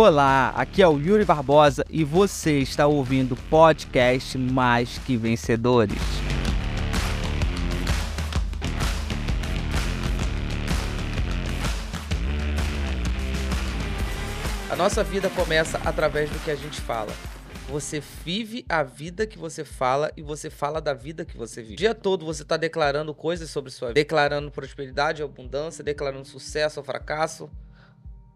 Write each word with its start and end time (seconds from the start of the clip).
Olá, 0.00 0.50
aqui 0.50 0.80
é 0.80 0.86
o 0.86 0.96
Yuri 0.96 1.24
Barbosa 1.24 1.84
e 1.90 2.04
você 2.04 2.60
está 2.60 2.86
ouvindo 2.86 3.32
o 3.32 3.36
podcast 3.50 4.38
Mais 4.38 4.96
Que 4.98 5.16
Vencedores. 5.16 5.98
A 14.70 14.76
nossa 14.76 15.02
vida 15.02 15.28
começa 15.30 15.80
através 15.84 16.30
do 16.30 16.38
que 16.44 16.52
a 16.52 16.54
gente 16.54 16.80
fala. 16.80 17.12
Você 17.68 18.00
vive 18.24 18.64
a 18.68 18.84
vida 18.84 19.26
que 19.26 19.36
você 19.36 19.64
fala 19.64 20.12
e 20.16 20.22
você 20.22 20.48
fala 20.48 20.80
da 20.80 20.94
vida 20.94 21.24
que 21.24 21.36
você 21.36 21.60
vive. 21.60 21.74
O 21.74 21.76
dia 21.76 21.92
todo 21.92 22.24
você 22.24 22.42
está 22.42 22.56
declarando 22.56 23.12
coisas 23.12 23.50
sobre 23.50 23.72
sua 23.72 23.88
vida, 23.88 23.94
declarando 23.94 24.48
prosperidade, 24.52 25.24
abundância, 25.24 25.82
declarando 25.82 26.24
sucesso 26.24 26.78
ou 26.78 26.84
fracasso. 26.84 27.50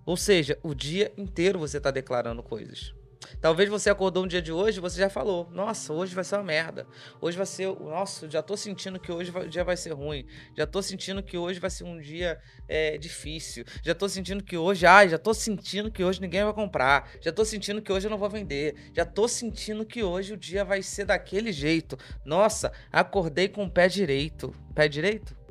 Ou 0.04 0.16
seja, 0.16 0.58
o 0.62 0.74
dia 0.74 1.12
inteiro 1.16 1.58
você 1.58 1.78
está 1.78 1.90
declarando 1.90 2.42
coisas. 2.42 2.94
Talvez 3.40 3.68
você 3.68 3.90
acordou 3.90 4.24
um 4.24 4.26
dia 4.26 4.42
de 4.42 4.52
hoje 4.52 4.78
e 4.78 4.80
você 4.80 4.98
já 4.98 5.08
falou: 5.08 5.48
Nossa, 5.50 5.92
hoje 5.92 6.14
vai 6.14 6.24
ser 6.24 6.36
uma 6.36 6.44
merda. 6.44 6.86
Hoje 7.20 7.36
vai 7.36 7.46
ser. 7.46 7.66
Nossa, 7.68 8.28
já 8.28 8.42
tô 8.42 8.56
sentindo 8.56 8.98
que 8.98 9.12
hoje 9.12 9.30
o 9.30 9.48
dia 9.48 9.64
vai 9.64 9.76
ser 9.76 9.92
ruim. 9.92 10.26
Já 10.56 10.66
tô 10.66 10.82
sentindo 10.82 11.22
que 11.22 11.36
hoje 11.36 11.60
vai 11.60 11.70
ser 11.70 11.84
um 11.84 12.00
dia 12.00 12.40
é, 12.68 12.98
difícil. 12.98 13.64
Já 13.82 13.94
tô 13.94 14.08
sentindo 14.08 14.42
que 14.42 14.56
hoje. 14.56 14.86
Ai, 14.86 15.08
já 15.08 15.18
tô 15.18 15.32
sentindo 15.32 15.90
que 15.90 16.04
hoje 16.04 16.20
ninguém 16.20 16.44
vai 16.44 16.52
comprar. 16.52 17.10
Já 17.20 17.32
tô 17.32 17.44
sentindo 17.44 17.82
que 17.82 17.92
hoje 17.92 18.06
eu 18.06 18.10
não 18.10 18.18
vou 18.18 18.30
vender. 18.30 18.90
Já 18.94 19.04
tô 19.04 19.26
sentindo 19.28 19.84
que 19.84 20.02
hoje 20.02 20.34
o 20.34 20.36
dia 20.36 20.64
vai 20.64 20.82
ser 20.82 21.04
daquele 21.04 21.52
jeito. 21.52 21.98
Nossa, 22.24 22.72
acordei 22.90 23.48
com 23.48 23.64
o 23.64 23.70
pé 23.70 23.88
direito. 23.88 24.54
Pé 24.74 24.88
direito? 24.88 25.41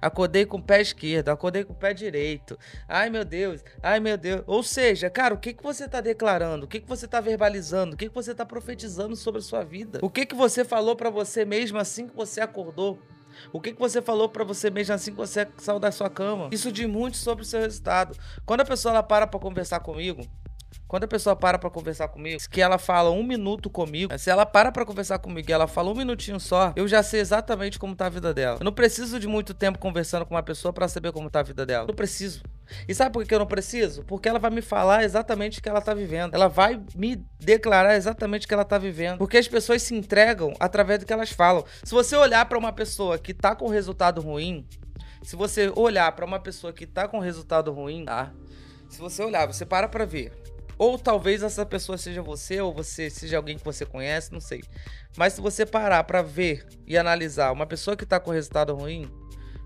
Acordei 0.00 0.46
com 0.46 0.58
o 0.58 0.62
pé 0.62 0.80
esquerdo, 0.80 1.28
acordei 1.28 1.64
com 1.64 1.72
o 1.72 1.76
pé 1.76 1.92
direito. 1.92 2.58
Ai, 2.86 3.10
meu 3.10 3.24
Deus, 3.24 3.64
ai, 3.82 3.98
meu 3.98 4.16
Deus. 4.16 4.42
Ou 4.46 4.62
seja, 4.62 5.10
cara, 5.10 5.34
o 5.34 5.38
que, 5.38 5.52
que 5.52 5.62
você 5.62 5.86
está 5.86 6.00
declarando? 6.00 6.64
O 6.66 6.68
que, 6.68 6.80
que 6.80 6.88
você 6.88 7.06
está 7.06 7.20
verbalizando? 7.20 7.94
O 7.94 7.96
que, 7.96 8.08
que 8.08 8.14
você 8.14 8.30
está 8.30 8.46
profetizando 8.46 9.16
sobre 9.16 9.40
a 9.40 9.42
sua 9.42 9.64
vida? 9.64 9.98
O 10.02 10.08
que, 10.08 10.24
que 10.24 10.34
você 10.34 10.64
falou 10.64 10.94
para 10.94 11.10
você 11.10 11.44
mesmo 11.44 11.78
assim 11.78 12.06
que 12.06 12.14
você 12.14 12.40
acordou? 12.40 12.98
O 13.52 13.60
que, 13.60 13.72
que 13.72 13.78
você 13.78 14.00
falou 14.00 14.28
para 14.28 14.44
você 14.44 14.70
mesmo 14.70 14.94
assim 14.94 15.10
que 15.10 15.16
você 15.16 15.46
saiu 15.58 15.78
da 15.78 15.90
sua 15.90 16.10
cama? 16.10 16.48
Isso 16.52 16.72
diz 16.72 16.86
muito 16.86 17.16
sobre 17.16 17.42
o 17.42 17.46
seu 17.46 17.60
resultado. 17.60 18.16
Quando 18.44 18.60
a 18.60 18.64
pessoa 18.64 18.92
ela 18.92 19.02
para 19.02 19.26
para 19.26 19.40
conversar 19.40 19.80
comigo, 19.80 20.22
quando 20.88 21.04
a 21.04 21.08
pessoa 21.08 21.36
para 21.36 21.58
pra 21.58 21.68
conversar 21.68 22.08
comigo, 22.08 22.40
que 22.50 22.62
ela 22.62 22.78
fala 22.78 23.10
um 23.10 23.22
minuto 23.22 23.68
comigo, 23.68 24.18
se 24.18 24.30
ela 24.30 24.46
para 24.46 24.72
pra 24.72 24.86
conversar 24.86 25.18
comigo 25.18 25.48
e 25.48 25.52
ela 25.52 25.66
fala 25.66 25.90
um 25.90 25.94
minutinho 25.94 26.40
só, 26.40 26.72
eu 26.74 26.88
já 26.88 27.02
sei 27.02 27.20
exatamente 27.20 27.78
como 27.78 27.94
tá 27.94 28.06
a 28.06 28.08
vida 28.08 28.32
dela. 28.32 28.56
Eu 28.58 28.64
não 28.64 28.72
preciso 28.72 29.20
de 29.20 29.28
muito 29.28 29.52
tempo 29.52 29.78
conversando 29.78 30.24
com 30.24 30.34
uma 30.34 30.42
pessoa 30.42 30.72
para 30.72 30.88
saber 30.88 31.12
como 31.12 31.28
tá 31.28 31.40
a 31.40 31.42
vida 31.42 31.66
dela. 31.66 31.86
Não 31.86 31.94
preciso. 31.94 32.42
E 32.88 32.94
sabe 32.94 33.12
por 33.12 33.24
que 33.26 33.34
eu 33.34 33.38
não 33.38 33.46
preciso? 33.46 34.02
Porque 34.04 34.28
ela 34.28 34.38
vai 34.38 34.50
me 34.50 34.62
falar 34.62 35.04
exatamente 35.04 35.58
o 35.58 35.62
que 35.62 35.68
ela 35.68 35.82
tá 35.82 35.92
vivendo. 35.92 36.34
Ela 36.34 36.48
vai 36.48 36.80
me 36.94 37.22
declarar 37.38 37.94
exatamente 37.94 38.46
o 38.46 38.48
que 38.48 38.54
ela 38.54 38.64
tá 38.64 38.78
vivendo. 38.78 39.18
Porque 39.18 39.36
as 39.36 39.46
pessoas 39.46 39.82
se 39.82 39.94
entregam 39.94 40.54
através 40.58 41.00
do 41.00 41.06
que 41.06 41.12
elas 41.12 41.30
falam. 41.30 41.64
Se 41.84 41.92
você 41.92 42.16
olhar 42.16 42.46
para 42.46 42.58
uma 42.58 42.72
pessoa 42.72 43.18
que 43.18 43.34
tá 43.34 43.54
com 43.54 43.68
resultado 43.68 44.22
ruim, 44.22 44.66
se 45.22 45.36
você 45.36 45.70
olhar 45.76 46.10
para 46.12 46.24
uma 46.24 46.40
pessoa 46.40 46.72
que 46.72 46.86
tá 46.86 47.06
com 47.06 47.18
resultado 47.18 47.70
ruim, 47.72 48.06
tá? 48.06 48.32
Se 48.88 48.98
você 48.98 49.22
olhar, 49.22 49.46
você 49.46 49.66
para 49.66 49.86
pra 49.86 50.06
ver 50.06 50.32
ou 50.78 50.98
talvez 50.98 51.42
essa 51.42 51.66
pessoa 51.66 51.98
seja 51.98 52.22
você, 52.22 52.60
ou 52.60 52.72
você 52.72 53.10
seja 53.10 53.36
alguém 53.36 53.58
que 53.58 53.64
você 53.64 53.84
conhece, 53.84 54.32
não 54.32 54.40
sei. 54.40 54.62
Mas 55.16 55.32
se 55.32 55.40
você 55.40 55.66
parar 55.66 56.04
para 56.04 56.22
ver 56.22 56.66
e 56.86 56.96
analisar 56.96 57.52
uma 57.52 57.66
pessoa 57.66 57.96
que 57.96 58.06
tá 58.06 58.20
com 58.20 58.30
resultado 58.30 58.74
ruim, 58.74 59.10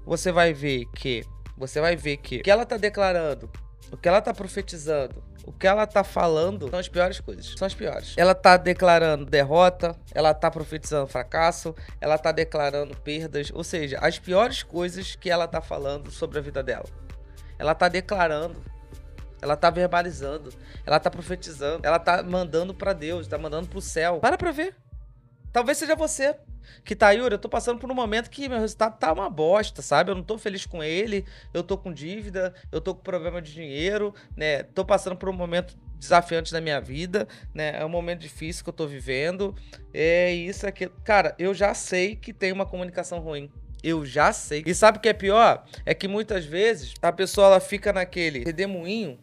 você 0.05 0.33
vai 0.33 0.53
ver 0.53 0.87
que 0.97 1.25
você 1.57 1.81
vai 1.81 1.95
ver 1.95 2.17
que 2.17 2.39
o 2.39 2.43
que 2.43 2.51
ela 2.51 2.65
tá 2.65 2.77
declarando, 2.77 3.51
o 3.91 3.97
que 3.97 4.09
ela 4.09 4.23
tá 4.23 4.33
profetizando, 4.33 5.23
o 5.45 5.53
que 5.53 5.67
ela 5.67 5.87
tá 5.87 6.03
falando 6.03 6.71
são 6.71 6.79
as 6.79 6.89
piores 6.89 7.21
coisas. 7.21 7.55
São 7.59 7.67
as 7.67 7.75
piores. 7.75 8.15
Ela 8.17 8.35
tá 8.35 8.57
declarando 8.57 9.27
derrota, 9.27 9.97
ela 10.15 10.33
tá 10.33 10.51
profetizando 10.51 11.07
fracasso, 11.07 11.75
ela 12.01 12.17
tá 12.17 12.33
declarando 12.33 12.97
perdas, 12.97 13.51
ou 13.53 13.63
seja, 13.63 13.99
as 14.01 14.19
piores 14.19 14.63
coisas 14.63 15.15
que 15.15 15.29
ela 15.29 15.47
tá 15.47 15.61
falando 15.61 16.11
sobre 16.11 16.39
a 16.39 16.43
vida 16.43 16.63
dela. 16.63 16.87
Ela 17.59 17.75
tá 17.75 17.89
declarando 17.89 18.61
ela 19.43 19.57
tá 19.57 19.69
verbalizando, 19.69 20.51
ela 20.87 21.01
tá 21.01 21.11
profetizando, 21.11 21.85
ela 21.85 21.99
tá 21.99 22.23
mandando 22.23 22.73
para 22.73 22.93
Deus, 22.93 23.27
tá 23.27 23.37
mandando 23.37 23.69
pro 23.69 23.81
céu. 23.81 24.21
Para 24.21 24.39
pra 24.39 24.53
ver. 24.53 24.77
Talvez 25.53 25.77
seja 25.77 25.97
você 25.97 26.37
que 26.85 26.95
tá, 26.95 27.11
Yuri, 27.11 27.35
eu 27.35 27.39
tô 27.39 27.49
passando 27.49 27.79
por 27.79 27.91
um 27.91 27.95
momento 27.95 28.31
que 28.31 28.49
meu 28.49 28.59
resultado 28.59 28.99
tá 28.99 29.13
uma 29.13 29.29
bosta, 29.29 29.83
sabe? 29.83 30.11
Eu 30.11 30.15
não 30.15 30.23
tô 30.23 30.39
feliz 30.39 30.65
com 30.65 30.83
ele, 30.83 31.27
eu 31.53 31.63
tô 31.63 31.77
com 31.77 31.93
dívida, 31.93 32.55
eu 32.71 32.81
tô 32.81 32.95
com 32.95 33.03
problema 33.03 33.43
de 33.43 33.53
dinheiro, 33.53 34.15
né? 34.37 34.63
Tô 34.63 34.85
passando 34.85 35.17
por 35.17 35.29
um 35.29 35.33
momento 35.33 35.77
desafiante 35.99 36.53
na 36.53 36.61
minha 36.61 36.81
vida, 36.81 37.29
né? 37.55 37.81
É 37.81 37.85
um 37.85 37.89
momento 37.89 38.21
difícil 38.21 38.65
que 38.65 38.71
eu 38.71 38.75
tô 38.75 38.87
vivendo. 38.87 39.55
É 39.93 40.33
isso 40.33 40.67
aqui. 40.67 40.89
Cara, 41.05 41.35
eu 41.39 41.53
já 41.53 41.75
sei 41.75 42.17
que 42.17 42.33
tem 42.33 42.53
uma 42.53 42.67
comunicação 42.67 43.19
ruim. 43.19 43.51
Eu 43.83 44.07
já 44.07 44.33
sei. 44.33 44.63
E 44.65 44.75
sabe 44.75 44.99
o 44.99 45.01
que 45.01 45.09
é 45.09 45.13
pior? 45.13 45.65
É 45.85 45.93
que 45.93 46.07
muitas 46.07 46.45
vezes 46.45 46.95
a 47.03 47.13
pessoa 47.13 47.49
ela 47.49 47.61
fica 47.61 47.93
naquele 47.93 48.45
redemoinho 48.45 49.19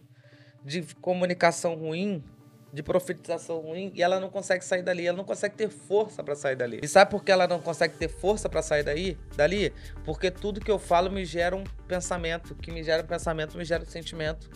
de 0.63 0.81
comunicação 0.95 1.75
ruim, 1.75 2.23
de 2.71 2.83
profetização 2.83 3.59
ruim, 3.59 3.91
e 3.95 4.03
ela 4.03 4.19
não 4.19 4.29
consegue 4.29 4.63
sair 4.63 4.83
dali, 4.83 5.07
ela 5.07 5.17
não 5.17 5.23
consegue 5.23 5.55
ter 5.55 5.69
força 5.69 6.23
para 6.23 6.35
sair 6.35 6.55
dali. 6.55 6.79
E 6.83 6.87
sabe 6.87 7.09
por 7.09 7.23
que 7.23 7.31
ela 7.31 7.47
não 7.47 7.59
consegue 7.59 7.95
ter 7.97 8.07
força 8.07 8.47
para 8.47 8.61
sair 8.61 8.83
daí, 8.83 9.17
dali? 9.35 9.73
Porque 10.05 10.29
tudo 10.29 10.59
que 10.59 10.69
eu 10.69 10.77
falo 10.77 11.11
me 11.11 11.25
gera 11.25 11.55
um 11.55 11.63
pensamento, 11.87 12.53
que 12.55 12.71
me 12.71 12.83
gera 12.83 13.03
um 13.03 13.07
pensamento, 13.07 13.57
me 13.57 13.65
gera 13.65 13.83
um 13.83 13.87
sentimento. 13.87 14.49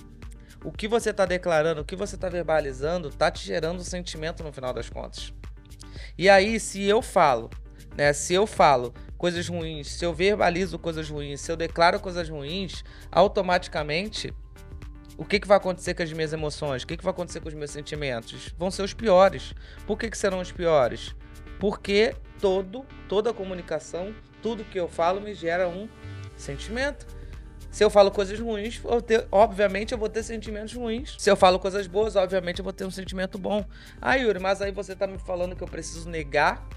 O 0.64 0.72
que 0.72 0.88
você 0.88 1.10
está 1.10 1.26
declarando, 1.26 1.82
o 1.82 1.86
que 1.86 1.96
você 1.96 2.16
está 2.16 2.30
verbalizando, 2.30 3.10
está 3.10 3.30
te 3.32 3.46
gerando 3.46 3.82
um 3.82 3.84
sentimento 3.84 4.44
no 4.44 4.54
final 4.54 4.74
das 4.74 4.90
contas. 4.90 5.34
E 6.18 6.30
aí, 6.30 6.60
se 6.60 6.84
eu 6.84 7.02
falo, 7.02 7.50
né, 7.98 8.14
se 8.14 8.34
eu 8.34 8.46
falo 8.46 8.94
coisas 9.18 9.48
ruins, 9.48 9.88
se 9.88 10.06
eu 10.06 10.14
verbalizo 10.14 10.78
coisas 10.78 11.10
ruins, 11.10 11.42
se 11.42 11.52
eu 11.52 11.58
declaro 11.58 12.00
coisas 12.00 12.30
ruins, 12.30 12.84
automaticamente 13.12 14.34
o 15.18 15.26
que, 15.26 15.40
que 15.40 15.48
vai 15.48 15.58
acontecer 15.58 15.94
com 15.94 16.04
as 16.04 16.12
minhas 16.12 16.34
emoções? 16.34 16.84
O 16.84 16.88
que, 16.88 16.98
que 16.98 17.04
vai 17.04 17.12
acontecer 17.12 17.40
com 17.40 17.48
os 17.48 17.54
meus 17.54 17.72
sentimentos? 17.72 18.54
Vão 18.58 18.72
ser 18.72 18.82
os 18.82 18.94
piores. 18.94 19.54
Por 19.86 19.98
que, 19.98 20.10
que 20.10 20.18
serão 20.18 20.40
os 20.40 20.52
piores? 20.52 21.16
Porque 21.60 22.16
todo, 22.40 22.86
toda 23.08 23.34
comunicação, 23.34 24.14
tudo 24.42 24.64
que 24.64 24.80
eu 24.80 24.88
falo 24.88 25.22
me 25.22 25.34
gera 25.34 25.68
um 25.68 25.88
sentimento. 26.36 27.06
Se 27.70 27.84
eu 27.84 27.90
falo 27.90 28.12
coisas 28.12 28.40
ruins, 28.40 28.82
eu 28.84 29.02
ter, 29.02 29.28
obviamente 29.32 29.94
eu 29.94 29.98
vou 29.98 30.10
ter 30.10 30.22
sentimentos 30.24 30.74
ruins. 30.74 31.16
Se 31.18 31.30
eu 31.30 31.36
falo 31.36 31.58
coisas 31.60 31.88
boas, 31.88 32.16
obviamente 32.16 32.60
eu 32.60 32.64
vou 32.64 32.74
ter 32.74 32.86
um 32.86 32.92
sentimento 32.92 33.38
bom. 33.38 33.66
Ah, 34.02 34.16
Yuri, 34.16 34.40
mas 34.40 34.62
aí 34.62 34.72
você 34.72 34.96
tá 34.96 35.08
me 35.08 35.18
falando 35.18 35.56
que 35.56 35.64
eu 35.64 35.68
preciso 35.68 36.08
negar? 36.10 36.68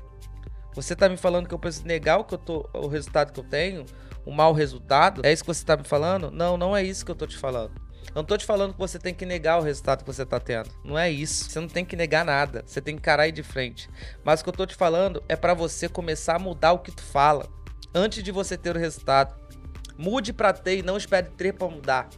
Você 0.75 0.95
tá 0.95 1.09
me 1.09 1.17
falando 1.17 1.49
que 1.49 1.55
eu 1.55 1.59
preciso 1.59 1.87
negar 1.87 2.19
o, 2.19 2.25
que 2.25 2.35
eu 2.35 2.39
tô, 2.39 2.69
o 2.73 2.87
resultado 2.87 3.33
que 3.33 3.41
eu 3.41 3.45
tenho? 3.45 3.85
O 4.25 4.31
mau 4.31 4.53
resultado? 4.53 5.21
É 5.25 5.33
isso 5.33 5.43
que 5.43 5.49
você 5.49 5.65
tá 5.65 5.77
me 5.77 5.85
falando? 5.85 6.31
Não, 6.31 6.57
não 6.57 6.77
é 6.77 6.83
isso 6.83 7.05
que 7.05 7.11
eu 7.11 7.15
tô 7.15 7.27
te 7.27 7.37
falando. 7.37 7.86
Eu 8.09 8.17
não 8.17 8.25
tô 8.25 8.37
te 8.37 8.45
falando 8.45 8.73
que 8.73 8.79
você 8.79 8.99
tem 8.99 9.15
que 9.15 9.27
negar 9.27 9.59
o 9.59 9.63
resultado 9.63 10.05
que 10.05 10.07
você 10.07 10.25
tá 10.25 10.41
tendo. 10.41 10.71
Não 10.85 10.99
é 10.99 11.11
isso. 11.11 11.51
Você 11.51 11.61
não 11.61 11.69
tem 11.69 11.85
que 11.85 11.97
negar 11.97 12.25
nada. 12.25 12.63
Você 12.67 12.81
tem 12.81 12.95
que 12.95 13.01
encarar 13.01 13.31
de 13.31 13.43
frente. 13.43 13.91
Mas 14.25 14.41
o 14.41 14.45
que 14.45 14.49
eu 14.49 14.55
tô 14.55 14.67
te 14.67 14.75
falando 14.75 15.23
é 15.29 15.37
para 15.37 15.55
você 15.55 15.89
começar 15.89 16.37
a 16.37 16.39
mudar 16.39 16.73
o 16.73 16.79
que 16.79 16.91
tu 16.91 17.03
fala 17.03 17.49
antes 17.95 18.23
de 18.23 18.33
você 18.33 18.57
ter 18.57 18.75
o 18.75 18.79
resultado. 18.79 19.35
Mude 19.99 20.33
para 20.33 20.53
ter 20.53 20.79
e 20.79 20.83
não 20.83 20.97
espere 20.97 21.29
ter 21.37 21.53
para 21.53 21.69
mudar. 21.69 22.09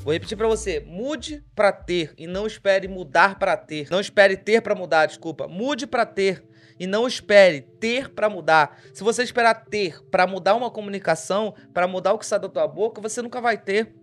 Vou 0.00 0.12
repetir 0.12 0.36
para 0.36 0.48
você: 0.48 0.80
mude 0.80 1.44
para 1.54 1.72
ter 1.72 2.12
e 2.18 2.26
não 2.26 2.46
espere 2.46 2.88
mudar 2.88 3.38
para 3.38 3.56
ter. 3.56 3.88
Não 3.90 4.00
espere 4.00 4.36
ter 4.36 4.60
para 4.60 4.74
mudar, 4.74 5.06
desculpa. 5.06 5.46
Mude 5.48 5.86
para 5.86 6.04
ter 6.04 6.44
e 6.78 6.86
não 6.86 7.06
espere 7.06 7.60
ter 7.60 8.10
para 8.10 8.28
mudar. 8.28 8.78
Se 8.92 9.04
você 9.04 9.22
esperar 9.22 9.54
ter 9.66 10.02
para 10.10 10.26
mudar 10.26 10.54
uma 10.54 10.70
comunicação, 10.70 11.54
para 11.72 11.86
mudar 11.86 12.12
o 12.12 12.18
que 12.18 12.26
sai 12.26 12.40
da 12.40 12.48
tua 12.48 12.66
boca, 12.66 13.00
você 13.00 13.22
nunca 13.22 13.40
vai 13.40 13.56
ter. 13.56 13.94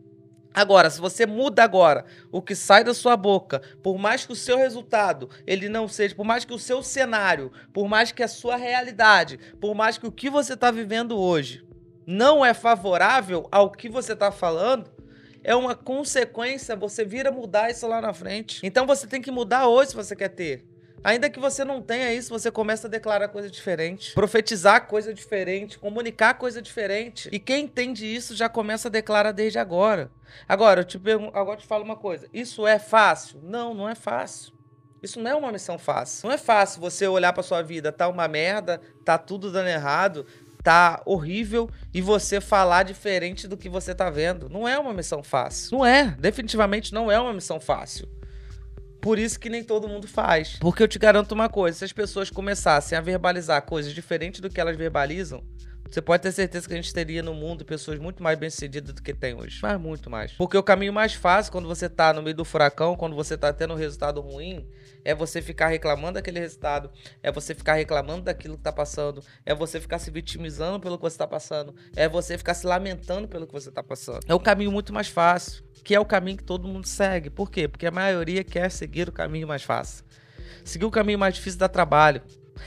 Agora, 0.54 0.90
se 0.90 1.00
você 1.00 1.26
muda 1.26 1.64
agora 1.64 2.06
o 2.32 2.42
que 2.42 2.56
sai 2.56 2.84
da 2.84 2.94
sua 2.94 3.16
boca, 3.16 3.62
por 3.84 3.98
mais 3.98 4.26
que 4.26 4.34
o 4.34 4.36
seu 4.36 4.58
resultado 4.58 5.30
ele 5.46 5.70
não 5.70 5.88
seja, 5.88 6.16
por 6.16 6.26
mais 6.26 6.44
que 6.44 6.54
o 6.54 6.60
seu 6.60 6.82
cenário, 6.82 7.52
por 7.72 7.88
mais 7.88 8.12
que 8.12 8.24
a 8.24 8.28
sua 8.28 8.56
realidade, 8.56 9.40
por 9.60 9.76
mais 9.76 9.98
que 9.98 10.08
o 10.08 10.12
que 10.12 10.30
você 10.30 10.54
está 10.54 10.72
vivendo 10.72 11.18
hoje 11.18 11.64
não 12.06 12.44
é 12.44 12.56
favorável 12.56 13.48
ao 13.52 13.70
que 13.70 13.88
você 13.88 14.14
está 14.14 14.32
falando, 14.32 14.90
é 15.44 15.56
uma 15.56 15.76
consequência 15.76 16.76
você 16.76 17.06
vir 17.06 17.28
a 17.28 17.32
mudar 17.32 17.70
isso 17.70 17.88
lá 17.88 18.02
na 18.02 18.14
frente. 18.14 18.60
Então 18.64 18.88
você 18.88 19.06
tem 19.06 19.22
que 19.22 19.32
mudar 19.32 19.68
hoje 19.68 19.92
se 19.92 19.96
você 19.96 20.16
quer 20.16 20.30
ter. 20.30 20.66
Ainda 21.04 21.30
que 21.30 21.40
você 21.40 21.64
não 21.64 21.82
tenha 21.82 22.14
isso, 22.14 22.30
você 22.30 22.52
começa 22.52 22.88
a 22.88 22.90
declarar 22.90 23.28
coisa 23.30 23.50
diferente, 23.50 24.14
profetizar 24.14 24.88
coisa 24.88 25.14
diferente, 25.14 25.78
comunicar 25.80 26.34
coisa 26.36 26.62
diferente. 26.62 27.30
E 27.32 27.40
quem 27.40 27.66
entende 27.66 28.06
isso 28.06 28.36
já 28.36 28.50
começa 28.50 28.88
a 28.88 28.92
declarar 28.92 29.32
desde 29.32 29.60
agora. 29.60 30.12
Agora, 30.48 30.82
eu 30.82 30.86
te 30.86 31.00
pergunto, 31.00 31.38
agora 31.38 31.58
eu 31.58 31.62
te 31.62 31.68
falo 31.68 31.84
uma 31.84 31.96
coisa. 31.96 32.28
Isso 32.34 32.68
é 32.68 32.78
fácil? 32.80 33.40
Não, 33.44 33.74
não 33.74 33.90
é 33.90 33.96
fácil. 33.96 34.54
Isso 35.02 35.20
não 35.20 35.32
é 35.32 35.36
uma 35.36 35.52
missão 35.52 35.78
fácil. 35.78 36.28
Não 36.28 36.34
é 36.34 36.38
fácil 36.38 36.82
você 36.82 37.08
olhar 37.08 37.32
para 37.34 37.44
sua 37.44 37.62
vida, 37.62 37.92
tá 37.92 38.08
uma 38.08 38.28
merda, 38.28 38.82
tá 39.06 39.18
tudo 39.18 39.52
dando 39.52 39.70
errado, 39.70 40.26
tá 40.64 41.02
horrível 41.06 41.70
e 41.94 42.02
você 42.02 42.42
falar 42.42 42.84
diferente 42.84 43.48
do 43.48 43.58
que 43.58 43.70
você 43.70 43.96
tá 43.96 44.10
vendo. 44.10 44.50
Não 44.50 44.68
é 44.68 44.78
uma 44.78 44.94
missão 44.94 45.24
fácil. 45.24 45.78
Não 45.78 45.86
é, 45.86 46.16
definitivamente 46.20 46.94
não 46.94 47.10
é 47.12 47.20
uma 47.20 47.34
missão 47.34 47.60
fácil. 47.60 48.08
Por 49.02 49.18
isso 49.18 49.40
que 49.40 49.50
nem 49.50 49.64
todo 49.64 49.88
mundo 49.88 50.08
faz. 50.08 50.58
Porque 50.60 50.84
eu 50.84 50.88
te 50.88 51.00
garanto 51.00 51.32
uma 51.32 51.50
coisa: 51.50 51.78
se 51.78 51.86
as 51.86 51.94
pessoas 51.94 52.30
começassem 52.30 52.98
a 52.98 53.02
verbalizar 53.02 53.62
coisas 53.64 53.94
diferentes 53.94 54.40
do 54.42 54.50
que 54.50 54.60
elas 54.60 54.78
verbalizam, 54.78 55.44
você 55.90 56.04
pode 56.04 56.22
ter 56.22 56.32
certeza 56.32 56.68
que 56.68 56.74
a 56.74 56.78
gente 56.78 56.94
teria 56.94 57.24
no 57.24 57.34
mundo 57.34 57.66
pessoas 57.66 57.98
muito 57.98 58.22
mais 58.22 58.38
bem-sucedidas 58.38 58.94
do 58.94 59.02
que 59.02 59.12
tem 59.12 59.34
hoje. 59.34 59.58
Mas 59.62 59.80
muito 59.80 60.08
mais. 60.08 60.34
Porque 60.34 60.56
o 60.56 60.62
caminho 60.62 60.94
mais 60.94 61.16
fácil 61.16 61.52
quando 61.52 61.68
você 61.68 61.90
tá 61.90 62.14
no 62.14 62.22
meio 62.22 62.36
do 62.36 62.46
furacão, 62.46 62.96
quando 62.96 63.16
você 63.16 63.36
tá 63.36 63.52
tendo 63.52 63.74
um 63.74 63.78
resultado 63.78 64.22
ruim, 64.22 64.68
é 65.04 65.16
você 65.16 65.42
ficar 65.42 65.68
reclamando 65.68 66.14
daquele 66.14 66.40
resultado, 66.40 66.92
é 67.24 67.32
você 67.32 67.56
ficar 67.56 67.74
reclamando 67.74 68.22
daquilo 68.24 68.56
que 68.56 68.62
tá 68.62 68.72
passando, 68.72 69.24
é 69.44 69.56
você 69.56 69.80
ficar 69.80 69.98
se 69.98 70.12
vitimizando 70.12 70.80
pelo 70.80 70.96
que 70.96 71.02
você 71.02 71.18
tá 71.18 71.26
passando, 71.26 71.74
é 71.96 72.08
você 72.08 72.38
ficar 72.38 72.54
se 72.54 72.68
lamentando 72.68 73.28
pelo 73.28 73.48
que 73.48 73.54
você 73.54 73.72
tá 73.72 73.82
passando. 73.82 74.20
É 74.28 74.34
o 74.34 74.40
caminho 74.40 74.72
muito 74.72 74.94
mais 74.94 75.08
fácil, 75.08 75.64
que 75.84 75.96
é 75.96 76.00
o 76.00 76.06
caminho 76.06 76.38
que 76.38 76.44
todo 76.44 76.68
mundo 76.68 76.88
segue. 76.88 77.30
Por 77.30 77.50
quê? 77.50 77.68
Porque 77.68 77.86
a 77.86 77.92
maioria 77.92 78.44
quer 78.44 78.70
seguir 78.70 79.10
o 79.10 79.12
caminho 79.12 79.48
mais 79.48 79.64
fácil. 79.64 80.04
Seguir 80.64 80.86
o 80.86 80.92
caminho 80.92 81.20
mais 81.20 81.36
difícil 81.36 81.60
dá 81.60 81.68
trabalho 81.68 82.22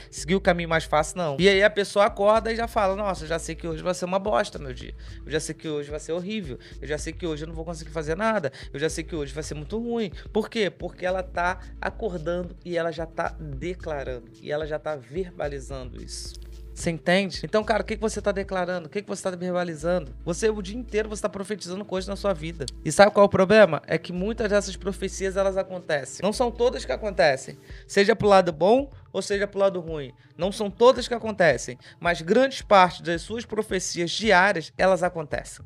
seguir 0.09 0.35
o 0.35 0.41
caminho 0.41 0.69
mais 0.69 0.83
fácil, 0.83 1.17
não. 1.17 1.37
E 1.39 1.47
aí 1.47 1.63
a 1.63 1.69
pessoa 1.69 2.05
acorda 2.05 2.51
e 2.51 2.55
já 2.55 2.67
fala: 2.67 2.95
Nossa, 2.95 3.23
eu 3.23 3.27
já 3.27 3.39
sei 3.39 3.55
que 3.55 3.67
hoje 3.67 3.83
vai 3.83 3.93
ser 3.93 4.05
uma 4.05 4.19
bosta, 4.19 4.59
meu 4.59 4.73
dia. 4.73 4.93
Eu 5.25 5.31
já 5.31 5.39
sei 5.39 5.55
que 5.55 5.67
hoje 5.67 5.89
vai 5.89 5.99
ser 5.99 6.11
horrível. 6.13 6.57
Eu 6.81 6.87
já 6.87 6.97
sei 6.97 7.13
que 7.13 7.25
hoje 7.25 7.43
eu 7.43 7.47
não 7.47 7.55
vou 7.55 7.65
conseguir 7.65 7.91
fazer 7.91 8.15
nada. 8.15 8.51
Eu 8.71 8.79
já 8.79 8.89
sei 8.89 9.03
que 9.03 9.15
hoje 9.15 9.33
vai 9.33 9.43
ser 9.43 9.55
muito 9.55 9.77
ruim. 9.77 10.11
Por 10.31 10.49
quê? 10.49 10.69
Porque 10.69 11.05
ela 11.05 11.23
tá 11.23 11.59
acordando 11.81 12.55
e 12.65 12.77
ela 12.77 12.91
já 12.91 13.05
tá 13.05 13.35
declarando. 13.39 14.29
E 14.41 14.51
ela 14.51 14.65
já 14.65 14.79
tá 14.79 14.95
verbalizando 14.95 16.01
isso. 16.01 16.42
Você 16.73 16.89
entende? 16.89 17.41
Então, 17.43 17.63
cara, 17.63 17.83
o 17.83 17.85
que, 17.85 17.95
que 17.95 18.01
você 18.01 18.19
está 18.19 18.31
declarando? 18.31 18.87
O 18.87 18.89
que, 18.89 19.01
que 19.01 19.07
você 19.07 19.19
está 19.19 19.29
verbalizando? 19.29 20.13
Você, 20.25 20.49
o 20.49 20.61
dia 20.61 20.75
inteiro, 20.75 21.07
você 21.07 21.19
está 21.19 21.29
profetizando 21.29 21.85
coisas 21.85 22.07
na 22.07 22.15
sua 22.15 22.33
vida. 22.33 22.65
E 22.83 22.91
sabe 22.91 23.11
qual 23.11 23.23
é 23.23 23.27
o 23.27 23.29
problema? 23.29 23.81
É 23.85 23.97
que 23.97 24.11
muitas 24.11 24.49
dessas 24.49 24.75
profecias, 24.75 25.37
elas 25.37 25.55
acontecem. 25.55 26.23
Não 26.23 26.33
são 26.33 26.51
todas 26.51 26.83
que 26.83 26.91
acontecem. 26.91 27.57
Seja 27.87 28.15
pro 28.15 28.27
lado 28.27 28.51
bom 28.51 28.91
ou 29.11 29.21
seja 29.21 29.47
pro 29.47 29.59
lado 29.59 29.79
ruim. 29.79 30.11
Não 30.37 30.51
são 30.51 30.69
todas 30.69 31.07
que 31.07 31.13
acontecem. 31.13 31.77
Mas 31.99 32.21
grandes 32.21 32.61
partes 32.61 33.01
das 33.01 33.21
suas 33.21 33.45
profecias 33.45 34.11
diárias, 34.11 34.73
elas 34.77 35.03
acontecem. 35.03 35.63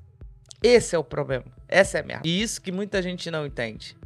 Esse 0.62 0.96
é 0.96 1.00
o 1.00 1.04
problema. 1.04 1.46
Essa 1.68 2.00
é 2.00 2.02
a 2.02 2.04
merda. 2.04 2.28
E 2.28 2.42
isso 2.42 2.62
que 2.62 2.72
muita 2.72 3.02
gente 3.02 3.32
não 3.32 3.46
entende. 3.46 3.97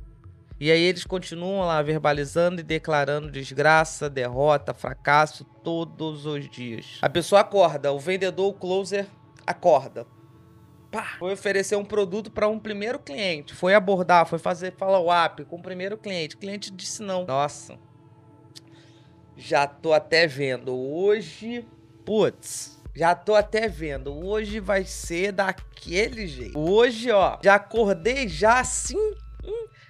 E 0.61 0.71
aí 0.71 0.83
eles 0.83 1.03
continuam 1.05 1.65
lá 1.65 1.81
verbalizando 1.81 2.61
e 2.61 2.63
declarando 2.63 3.31
desgraça, 3.31 4.07
derrota, 4.07 4.75
fracasso 4.75 5.43
todos 5.43 6.27
os 6.27 6.47
dias. 6.47 6.99
A 7.01 7.09
pessoa 7.09 7.41
acorda, 7.41 7.91
o 7.91 7.97
vendedor, 7.97 8.47
o 8.47 8.53
closer, 8.53 9.07
acorda. 9.47 10.05
Pá, 10.91 11.15
foi 11.17 11.33
oferecer 11.33 11.75
um 11.77 11.83
produto 11.83 12.29
para 12.29 12.47
um 12.47 12.59
primeiro 12.59 12.99
cliente, 12.99 13.55
foi 13.55 13.73
abordar, 13.73 14.27
foi 14.27 14.37
fazer 14.37 14.75
follow-up 14.77 15.43
com 15.45 15.55
o 15.55 15.61
primeiro 15.63 15.97
cliente. 15.97 16.35
O 16.35 16.37
cliente 16.37 16.69
disse 16.69 17.01
não. 17.01 17.25
Nossa, 17.25 17.79
já 19.35 19.65
tô 19.65 19.93
até 19.93 20.27
vendo. 20.27 20.77
Hoje, 20.77 21.67
putz, 22.05 22.79
já 22.95 23.15
tô 23.15 23.33
até 23.33 23.67
vendo. 23.67 24.13
Hoje 24.13 24.59
vai 24.59 24.85
ser 24.85 25.31
daquele 25.31 26.27
jeito. 26.27 26.59
Hoje, 26.59 27.09
ó, 27.09 27.39
já 27.43 27.55
acordei 27.55 28.27
já 28.27 28.59
assim 28.59 29.15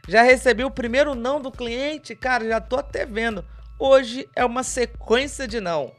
já 0.07 0.24
recebi 0.24 0.63
o 0.63 0.71
primeiro 0.71 1.15
não 1.15 1.39
do 1.39 1.51
cliente, 1.51 2.15
cara, 2.15 2.48
já 2.48 2.59
tô 2.59 2.77
até 2.77 3.06
vendo. 3.06 3.45
Hoje 3.80 4.30
é 4.36 4.45
uma 4.45 4.63
sequência 4.63 5.48
de 5.48 5.59
não. 5.59 5.94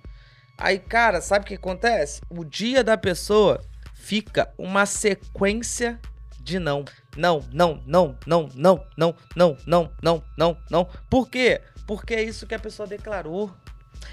Aí, 0.59 0.79
cara, 0.79 1.21
sabe 1.21 1.45
o 1.45 1.49
que 1.49 1.55
acontece? 1.55 2.21
O 2.31 2.45
dia 2.45 2.85
da 2.85 2.97
pessoa 2.97 3.61
fica 3.95 4.53
uma 4.59 4.87
sequência 4.87 6.01
de 6.41 6.59
não. 6.59 6.85
Não, 7.17 7.45
não, 7.53 7.83
não, 7.87 8.19
não, 8.27 8.49
não, 8.55 8.87
não, 8.97 9.17
não, 9.37 9.57
não, 9.67 9.91
não, 10.03 10.25
não, 10.37 10.57
não. 10.71 10.89
Por 11.09 11.29
quê? 11.29 11.61
Porque 11.87 12.15
é 12.15 12.23
isso 12.23 12.47
que 12.47 12.55
a 12.55 12.59
pessoa 12.59 12.87
declarou. 12.87 13.53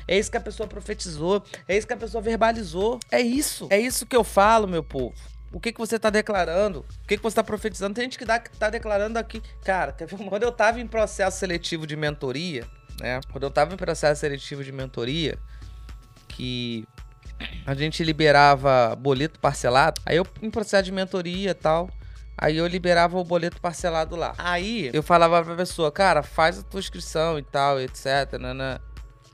É 0.07 0.17
isso 0.17 0.29
que 0.29 0.37
a 0.37 0.41
pessoa 0.41 0.67
profetizou. 0.67 1.43
É 1.67 1.77
isso 1.77 1.87
que 1.87 1.93
a 1.93 1.97
pessoa 1.97 2.21
verbalizou. 2.21 2.99
É 3.11 3.21
isso. 3.21 3.67
É 3.69 3.79
isso 3.79 4.05
que 4.05 4.15
eu 4.15 4.23
falo, 4.23 4.67
meu 4.67 4.83
povo. 4.83 5.13
O 5.51 5.59
que, 5.59 5.71
que 5.71 5.79
você 5.79 5.95
está 5.95 6.09
declarando? 6.09 6.85
O 7.03 7.07
que, 7.07 7.17
que 7.17 7.23
você 7.23 7.33
está 7.33 7.43
profetizando? 7.43 7.95
Tem 7.95 8.03
gente 8.03 8.17
que 8.17 8.23
está 8.23 8.69
declarando 8.69 9.17
aqui. 9.17 9.41
Cara, 9.63 9.95
quando 10.27 10.43
eu 10.43 10.49
estava 10.49 10.79
em 10.79 10.87
processo 10.87 11.39
seletivo 11.39 11.87
de 11.87 11.95
mentoria, 11.95 12.65
né? 12.99 13.19
Quando 13.31 13.43
eu 13.43 13.49
estava 13.49 13.73
em 13.73 13.77
processo 13.77 14.21
seletivo 14.21 14.63
de 14.63 14.71
mentoria, 14.71 15.37
que 16.27 16.87
a 17.65 17.73
gente 17.73 18.03
liberava 18.03 18.95
boleto 18.95 19.39
parcelado, 19.39 20.01
aí 20.05 20.17
eu 20.17 20.27
em 20.41 20.49
processo 20.49 20.83
de 20.83 20.91
mentoria 20.91 21.51
e 21.51 21.53
tal. 21.53 21.89
Aí 22.41 22.55
eu 22.55 22.65
liberava 22.67 23.17
o 23.17 23.23
boleto 23.23 23.59
parcelado 23.59 24.15
lá. 24.15 24.33
Aí 24.37 24.89
eu 24.93 25.03
falava 25.03 25.43
pra 25.43 25.55
pessoa, 25.55 25.91
cara, 25.91 26.23
faz 26.23 26.59
a 26.59 26.63
tua 26.63 26.79
inscrição 26.79 27.37
e 27.37 27.43
tal, 27.43 27.81
etc. 27.81 28.37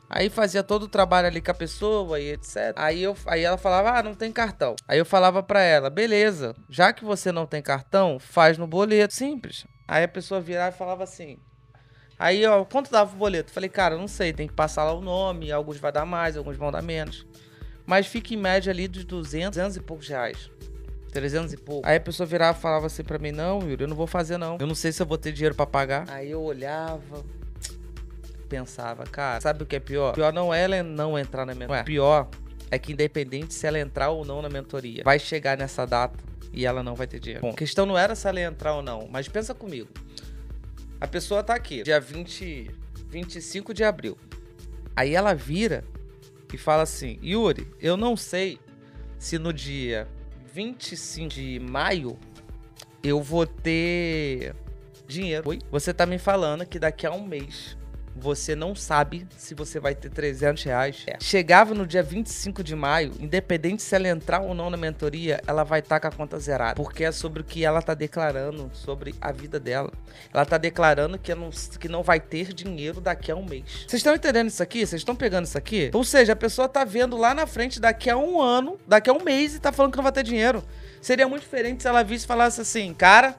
Aí 0.10 0.30
fazia 0.30 0.64
todo 0.64 0.84
o 0.84 0.88
trabalho 0.88 1.28
ali 1.28 1.42
com 1.42 1.52
a 1.52 1.54
pessoa 1.54 2.20
e 2.20 2.32
etc. 2.32 2.74
Aí, 2.76 3.02
eu, 3.02 3.16
aí 3.26 3.44
ela 3.44 3.58
falava, 3.58 3.98
ah, 3.98 4.04
não 4.04 4.14
tem 4.14 4.32
cartão. 4.32 4.76
Aí 4.88 4.98
eu 4.98 5.06
falava 5.06 5.42
para 5.42 5.62
ela, 5.62 5.90
beleza, 5.90 6.56
já 6.70 6.94
que 6.94 7.04
você 7.04 7.32
não 7.32 7.46
tem 7.46 7.62
cartão, 7.62 8.20
faz 8.20 8.58
no 8.58 8.68
boleto. 8.68 9.14
Simples. 9.14 9.66
Aí 9.88 10.04
a 10.04 10.08
pessoa 10.08 10.40
virava 10.40 10.76
e 10.76 10.78
falava 10.78 11.04
assim. 11.04 11.38
Aí, 12.18 12.46
ó, 12.46 12.64
quanto 12.64 12.92
dava 12.92 13.14
o 13.14 13.18
boleto? 13.18 13.52
Falei, 13.52 13.70
cara, 13.70 13.98
não 13.98 14.08
sei, 14.08 14.32
tem 14.32 14.48
que 14.48 14.54
passar 14.54 14.84
lá 14.84 14.94
o 14.94 15.02
nome, 15.02 15.52
alguns 15.52 15.78
vai 15.78 15.92
dar 15.92 16.06
mais, 16.06 16.38
alguns 16.38 16.56
vão 16.56 16.72
dar 16.72 16.82
menos. 16.82 17.26
Mas 17.86 18.08
fica 18.08 18.34
em 18.34 18.38
média 18.38 18.72
ali 18.72 18.88
dos 18.88 19.04
200, 19.04 19.58
200 19.58 19.78
e 19.78 19.80
poucos 19.82 20.08
reais. 20.08 20.50
300 21.12 21.54
e 21.54 21.58
pouco. 21.58 21.88
Aí 21.88 21.98
a 21.98 22.00
pessoa 22.00 22.26
virava 22.28 22.58
e 22.58 22.62
falava 22.62 22.88
assim 22.88 23.04
pra 23.04 23.18
mim: 23.18 23.32
Não, 23.32 23.62
Yuri, 23.62 23.84
eu 23.84 23.88
não 23.88 23.96
vou 23.96 24.08
fazer 24.08 24.38
não. 24.38 24.58
Eu 24.60 24.68
não 24.68 24.76
sei 24.76 24.92
se 24.92 25.02
eu 25.02 25.06
vou 25.06 25.18
ter 25.18 25.32
dinheiro 25.32 25.56
para 25.56 25.66
pagar. 25.66 26.06
Aí 26.10 26.32
eu 26.32 26.42
olhava, 26.42 27.24
pensava, 28.56 29.04
cara, 29.04 29.42
sabe 29.42 29.64
o 29.64 29.66
que 29.66 29.76
é 29.76 29.80
pior? 29.80 30.14
Pior 30.14 30.32
não 30.32 30.54
é 30.54 30.64
ela 30.64 30.82
não 30.82 31.20
entrar 31.20 31.46
na 31.46 31.54
mentoria. 31.54 31.84
Pior 31.84 32.30
é 32.72 32.80
que 32.80 32.94
independente 32.94 33.54
se 33.54 33.68
ela 33.68 33.78
entrar 33.80 34.10
ou 34.10 34.24
não 34.24 34.42
na 34.42 34.50
mentoria, 34.50 35.04
vai 35.04 35.20
chegar 35.20 35.58
nessa 35.58 35.86
data 35.86 36.18
e 36.54 36.66
ela 36.66 36.82
não 36.82 36.96
vai 36.96 37.06
ter 37.06 37.20
dinheiro. 37.20 37.42
Bom, 37.42 37.52
a 37.52 37.56
questão 37.56 37.86
não 37.86 37.98
era 37.98 38.16
se 38.16 38.28
ela 38.28 38.40
entrar 38.40 38.74
ou 38.76 38.82
não, 38.82 39.08
mas 39.12 39.28
pensa 39.28 39.54
comigo. 39.54 39.90
A 41.02 41.08
pessoa 41.08 41.44
tá 41.44 41.54
aqui, 41.54 41.84
dia 41.84 42.00
20, 42.00 42.72
25 43.10 43.74
de 43.74 43.84
abril. 43.84 44.18
Aí 44.96 45.14
ela 45.14 45.34
vira 45.34 45.84
e 46.54 46.58
fala 46.58 46.84
assim: 46.84 47.20
Yuri, 47.22 47.68
eu 47.82 47.98
não 47.98 48.16
sei 48.16 48.58
se 49.20 49.38
no 49.38 49.52
dia 49.52 50.08
25 50.54 51.30
de 51.30 51.60
maio 51.60 52.18
eu 53.04 53.22
vou 53.22 53.46
ter 53.46 54.56
dinheiro. 55.06 55.50
Oi? 55.50 55.60
Você 55.70 55.94
tá 55.94 56.06
me 56.06 56.18
falando 56.18 56.66
que 56.66 56.80
daqui 56.80 57.06
a 57.06 57.12
um 57.12 57.26
mês 57.26 57.78
você 58.16 58.56
não 58.56 58.74
sabe 58.74 59.28
se 59.38 59.54
você 59.54 59.80
vai 59.80 59.94
ter 59.94 60.10
300 60.10 60.64
reais. 60.64 61.04
É. 61.06 61.18
Chegava 61.20 61.74
no 61.74 61.86
dia 61.86 62.02
25 62.02 62.64
de 62.64 62.76
maio, 62.76 63.12
independente 63.20 63.84
se 63.84 63.94
ela 63.94 64.08
entrar 64.08 64.40
ou 64.40 64.54
não 64.54 64.70
na 64.70 64.78
mentoria, 64.78 65.42
ela 65.46 65.64
vai 65.64 65.80
estar 65.80 66.00
tá 66.00 66.10
com 66.10 66.16
a 66.16 66.18
conta 66.18 66.40
zerada. 66.40 66.76
Porque 66.76 67.04
é 67.04 67.12
sobre 67.12 67.42
o 67.42 67.44
que 67.44 67.66
ela 67.66 67.80
está 67.80 67.94
declarando, 67.94 68.72
sobre 68.74 69.14
a 69.20 69.32
vida 69.32 69.60
dela. 69.60 69.92
Ela 70.34 70.44
está 70.44 70.58
declarando 70.58 71.20
que 71.20 71.36
não, 71.36 71.50
que 71.80 71.90
não 71.90 72.02
vai 72.02 72.20
ter 72.20 72.54
dinheiro 72.54 73.02
daqui 73.02 73.32
a 73.32 73.36
um 73.36 73.46
mês. 73.46 73.64
Vocês 73.88 74.00
estão 74.00 74.16
entendendo 74.16 74.48
isso 74.48 74.64
aqui? 74.64 74.86
Vocês 74.86 75.02
estão 75.02 75.16
pegando 75.16 75.46
isso 75.46 75.58
aqui? 75.58 75.92
Ou 75.94 76.04
seja, 76.04 76.34
a 76.34 76.38
pessoa 76.38 76.68
está 76.68 76.86
vendo 76.86 77.18
lá 77.18 77.34
na 77.34 77.46
frente 77.46 77.80
daqui 77.80 78.10
a 78.10 78.16
um 78.16 78.42
ano, 78.42 78.80
daqui 78.88 79.10
a 79.10 79.14
um 79.14 79.24
mês 79.24 79.54
e 79.54 79.58
está 79.58 79.72
falando 79.72 79.92
que 79.92 79.98
não 79.98 80.04
vai 80.04 80.14
ter 80.14 80.24
dinheiro. 80.24 80.64
Seria 81.02 81.28
muito 81.28 81.42
diferente 81.42 81.82
se 81.82 81.88
ela 81.88 82.04
visse 82.04 82.24
e 82.24 82.28
falasse 82.28 82.62
assim, 82.62 82.94
cara, 82.94 83.36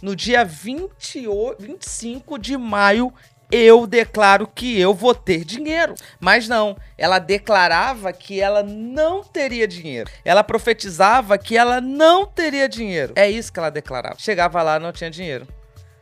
no 0.00 0.14
dia 0.14 0.44
28, 0.44 1.62
25 1.62 2.38
de 2.38 2.56
maio 2.56 3.12
eu 3.50 3.86
declaro 3.86 4.46
que 4.46 4.78
eu 4.78 4.92
vou 4.94 5.14
ter 5.14 5.44
dinheiro. 5.44 5.94
Mas 6.20 6.48
não, 6.48 6.76
ela 6.96 7.18
declarava 7.18 8.12
que 8.12 8.40
ela 8.40 8.62
não 8.62 9.22
teria 9.22 9.66
dinheiro. 9.66 10.10
Ela 10.24 10.44
profetizava 10.44 11.38
que 11.38 11.56
ela 11.56 11.80
não 11.80 12.26
teria 12.26 12.68
dinheiro. 12.68 13.12
É 13.16 13.30
isso 13.30 13.52
que 13.52 13.58
ela 13.58 13.70
declarava. 13.70 14.16
Chegava 14.18 14.62
lá, 14.62 14.78
não 14.78 14.92
tinha 14.92 15.10
dinheiro. 15.10 15.46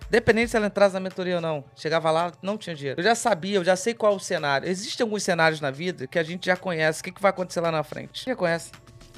Dependente 0.09 0.51
se 0.51 0.57
ela 0.57 0.67
entrasse 0.67 0.95
na 0.95 1.01
mentoria 1.01 1.37
ou 1.37 1.41
não. 1.41 1.65
Chegava 1.75 2.11
lá, 2.11 2.33
não 2.41 2.57
tinha 2.57 2.75
dinheiro. 2.77 3.01
Eu 3.01 3.05
já 3.05 3.15
sabia, 3.15 3.57
eu 3.57 3.65
já 3.65 3.75
sei 3.75 3.93
qual 3.93 4.13
é 4.13 4.17
o 4.17 4.21
cenário. 4.21 4.69
Existem 4.69 5.05
alguns 5.05 5.23
cenários 5.23 5.61
na 5.61 5.71
vida 5.71 6.07
que 6.07 6.19
a 6.19 6.23
gente 6.23 6.47
já 6.47 6.57
conhece. 6.57 7.01
O 7.01 7.05
que, 7.05 7.13
que 7.13 7.21
vai 7.23 7.31
acontecer 7.31 7.61
lá 7.61 7.73
na 7.73 7.83
frente? 7.83 8.25
Já 8.25 8.37
conhece. 8.37 8.71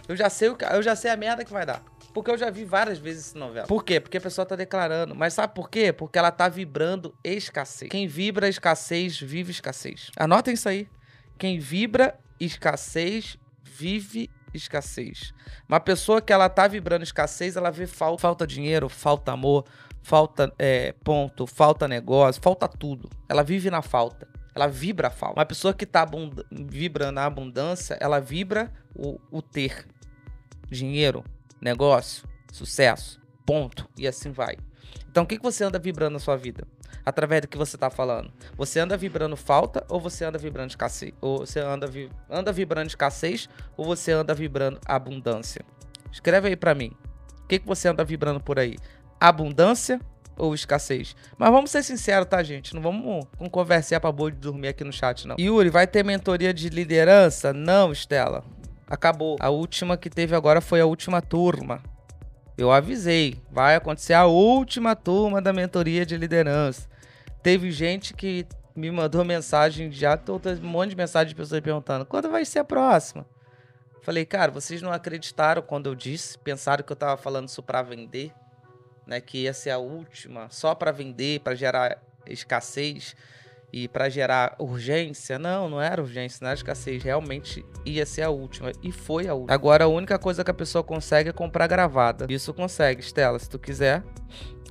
Eu 0.08 0.16
já 0.16 0.30
sei, 0.30 0.48
eu 0.48 0.82
já 0.82 0.96
sei 0.96 1.10
a 1.10 1.16
merda 1.16 1.44
que 1.44 1.52
vai 1.52 1.66
dar. 1.66 1.82
Porque 2.12 2.30
eu 2.30 2.38
já 2.38 2.50
vi 2.50 2.64
várias 2.64 2.98
vezes 2.98 3.28
essa 3.28 3.38
novela. 3.38 3.66
Por 3.66 3.84
quê? 3.84 4.00
Porque 4.00 4.16
a 4.16 4.20
pessoa 4.20 4.46
tá 4.46 4.56
declarando. 4.56 5.14
Mas 5.14 5.34
sabe 5.34 5.54
por 5.54 5.68
quê? 5.68 5.92
Porque 5.92 6.18
ela 6.18 6.30
tá 6.30 6.48
vibrando 6.48 7.14
escassez. 7.22 7.90
Quem 7.90 8.06
vibra 8.06 8.48
escassez, 8.48 9.20
vive 9.20 9.50
escassez. 9.50 10.10
Anotem 10.16 10.54
isso 10.54 10.68
aí. 10.68 10.88
Quem 11.38 11.58
vibra 11.58 12.18
escassez, 12.40 13.38
vive 13.62 14.30
escassez. 14.52 15.32
Uma 15.68 15.80
pessoa 15.80 16.20
que 16.20 16.32
ela 16.32 16.48
tá 16.48 16.66
vibrando 16.66 17.02
escassez, 17.02 17.56
ela 17.56 17.70
vê 17.70 17.86
falta, 17.86 18.20
falta 18.20 18.46
dinheiro, 18.46 18.88
falta 18.88 19.32
amor, 19.32 19.64
falta 20.02 20.52
é, 20.58 20.92
ponto, 21.04 21.46
falta 21.46 21.86
negócio, 21.86 22.40
falta 22.42 22.66
tudo. 22.66 23.08
Ela 23.28 23.42
vive 23.42 23.70
na 23.70 23.82
falta. 23.82 24.26
Ela 24.54 24.66
vibra 24.66 25.08
a 25.08 25.10
falta. 25.10 25.38
Uma 25.38 25.46
pessoa 25.46 25.72
que 25.72 25.86
tá 25.86 26.06
vibra 26.50 27.12
na 27.12 27.26
abundância, 27.26 27.96
ela 28.00 28.18
vibra 28.18 28.72
o, 28.94 29.20
o 29.30 29.40
ter 29.40 29.86
dinheiro, 30.70 31.24
negócio, 31.60 32.28
sucesso, 32.52 33.20
ponto. 33.44 33.88
E 33.96 34.06
assim 34.06 34.30
vai. 34.30 34.56
Então, 35.10 35.24
o 35.24 35.26
que, 35.26 35.36
que 35.36 35.42
você 35.42 35.64
anda 35.64 35.78
vibrando 35.78 36.14
na 36.14 36.18
sua 36.18 36.36
vida? 36.36 36.66
Através 37.04 37.42
do 37.42 37.48
que 37.48 37.56
você 37.56 37.76
está 37.76 37.90
falando. 37.90 38.30
Você 38.56 38.78
anda 38.80 38.96
vibrando 38.96 39.36
falta 39.36 39.84
ou 39.88 40.00
você 40.00 40.24
anda 40.24 40.38
vibrando 40.38 40.70
escassez? 40.70 41.12
Ou 41.20 41.38
você 41.38 41.60
anda, 41.60 41.86
vi 41.86 42.10
anda 42.28 42.52
vibrando 42.52 42.88
escassez 42.88 43.48
ou 43.76 43.84
você 43.84 44.12
anda 44.12 44.34
vibrando 44.34 44.78
abundância? 44.84 45.64
Escreve 46.12 46.48
aí 46.48 46.56
para 46.56 46.74
mim. 46.74 46.92
O 47.42 47.48
que, 47.48 47.58
que 47.58 47.66
você 47.66 47.88
anda 47.88 48.04
vibrando 48.04 48.40
por 48.40 48.58
aí? 48.58 48.76
Abundância 49.18 50.00
ou 50.36 50.54
escassez? 50.54 51.16
Mas 51.36 51.50
vamos 51.50 51.70
ser 51.70 51.82
sinceros, 51.82 52.28
tá, 52.28 52.42
gente? 52.42 52.74
Não 52.74 52.82
vamos 52.82 53.26
com 53.36 53.48
conversar 53.48 54.00
pra 54.00 54.12
boa 54.12 54.30
de 54.30 54.36
dormir 54.36 54.68
aqui 54.68 54.84
no 54.84 54.92
chat, 54.92 55.26
não. 55.26 55.36
Yuri, 55.38 55.70
vai 55.70 55.86
ter 55.86 56.04
mentoria 56.04 56.52
de 56.52 56.68
liderança? 56.68 57.52
Não, 57.52 57.90
Estela. 57.90 58.44
Acabou. 58.88 59.36
A 59.38 59.50
última 59.50 59.96
que 59.96 60.08
teve 60.08 60.34
agora 60.34 60.60
foi 60.60 60.80
a 60.80 60.86
última 60.86 61.20
turma. 61.20 61.82
Eu 62.56 62.72
avisei, 62.72 63.40
vai 63.50 63.76
acontecer 63.76 64.14
a 64.14 64.26
última 64.26 64.96
turma 64.96 65.40
da 65.40 65.52
mentoria 65.52 66.04
de 66.04 66.16
liderança. 66.16 66.88
Teve 67.42 67.70
gente 67.70 68.14
que 68.14 68.46
me 68.74 68.90
mandou 68.90 69.24
mensagem, 69.24 69.92
já 69.92 70.18
um 70.62 70.66
monte 70.66 70.90
de 70.90 70.96
mensagem 70.96 71.28
de 71.28 71.34
pessoas 71.34 71.60
perguntando: 71.60 72.06
quando 72.06 72.30
vai 72.30 72.44
ser 72.44 72.60
a 72.60 72.64
próxima? 72.64 73.26
Falei, 74.02 74.24
cara, 74.24 74.50
vocês 74.50 74.80
não 74.80 74.90
acreditaram 74.90 75.60
quando 75.60 75.88
eu 75.88 75.94
disse, 75.94 76.38
pensaram 76.38 76.82
que 76.82 76.90
eu 76.90 76.96
tava 76.96 77.16
falando 77.16 77.48
isso 77.48 77.62
para 77.62 77.82
vender, 77.82 78.32
né, 79.06 79.20
que 79.20 79.42
ia 79.42 79.52
ser 79.52 79.70
a 79.70 79.78
última, 79.78 80.48
só 80.50 80.74
para 80.74 80.90
vender, 80.90 81.40
para 81.40 81.54
gerar 81.54 82.02
escassez 82.26 83.14
e 83.72 83.88
para 83.88 84.08
gerar 84.08 84.54
urgência. 84.58 85.38
Não, 85.38 85.68
não 85.68 85.80
era 85.80 86.02
urgência, 86.02 86.38
não 86.42 86.48
era 86.48 86.56
escassez. 86.56 87.02
Realmente 87.02 87.64
ia 87.84 88.06
ser 88.06 88.22
a 88.22 88.30
última. 88.30 88.72
E 88.82 88.90
foi 88.90 89.28
a 89.28 89.34
última. 89.34 89.54
Agora 89.54 89.84
a 89.84 89.88
única 89.88 90.18
coisa 90.18 90.44
que 90.44 90.50
a 90.50 90.54
pessoa 90.54 90.82
consegue 90.82 91.30
é 91.30 91.32
comprar 91.32 91.66
gravada. 91.66 92.26
Isso 92.28 92.52
consegue, 92.54 93.00
Estela. 93.00 93.38
Se 93.38 93.48
tu 93.48 93.58
quiser, 93.58 94.02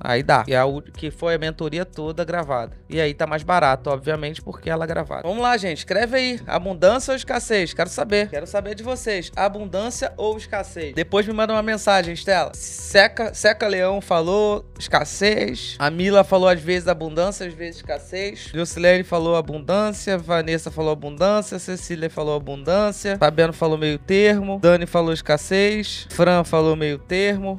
Aí 0.00 0.22
dá. 0.22 0.44
E 0.46 0.54
a, 0.54 0.64
que 0.96 1.10
foi 1.10 1.34
a 1.34 1.38
mentoria 1.38 1.84
toda 1.84 2.24
gravada. 2.24 2.76
E 2.88 3.00
aí 3.00 3.12
tá 3.12 3.26
mais 3.26 3.42
barato, 3.42 3.90
obviamente, 3.90 4.40
porque 4.40 4.70
ela 4.70 4.84
é 4.84 4.86
gravada. 4.86 5.22
Vamos 5.22 5.42
lá, 5.42 5.56
gente. 5.56 5.78
Escreve 5.78 6.16
aí. 6.16 6.40
Abundância 6.46 7.12
ou 7.12 7.16
escassez? 7.16 7.74
Quero 7.74 7.88
saber. 7.88 8.28
Quero 8.28 8.46
saber 8.46 8.74
de 8.74 8.82
vocês. 8.82 9.32
Abundância 9.34 10.12
ou 10.16 10.36
escassez? 10.36 10.94
Depois 10.94 11.26
me 11.26 11.32
manda 11.32 11.52
uma 11.52 11.62
mensagem, 11.62 12.14
Estela. 12.14 12.52
Seca, 12.54 13.34
Seca 13.34 13.66
Leão 13.66 14.00
falou 14.00 14.64
escassez. 14.78 15.76
A 15.78 15.90
Mila 15.90 16.22
falou 16.22 16.48
às 16.48 16.60
vezes 16.60 16.88
abundância, 16.88 17.46
às 17.46 17.54
vezes 17.54 17.76
escassez. 17.76 18.52
Lucilene 18.54 18.87
falou 19.04 19.36
abundância. 19.36 20.18
Vanessa 20.18 20.70
falou 20.70 20.92
abundância. 20.92 21.58
Cecília 21.58 22.10
falou 22.10 22.36
abundância. 22.36 23.16
Fabiano 23.18 23.52
falou 23.52 23.78
meio 23.78 23.98
termo. 23.98 24.58
Dani 24.60 24.86
falou 24.86 25.12
escassez. 25.12 26.06
Fran 26.10 26.44
falou 26.44 26.76
meio 26.76 26.98
termo. 26.98 27.56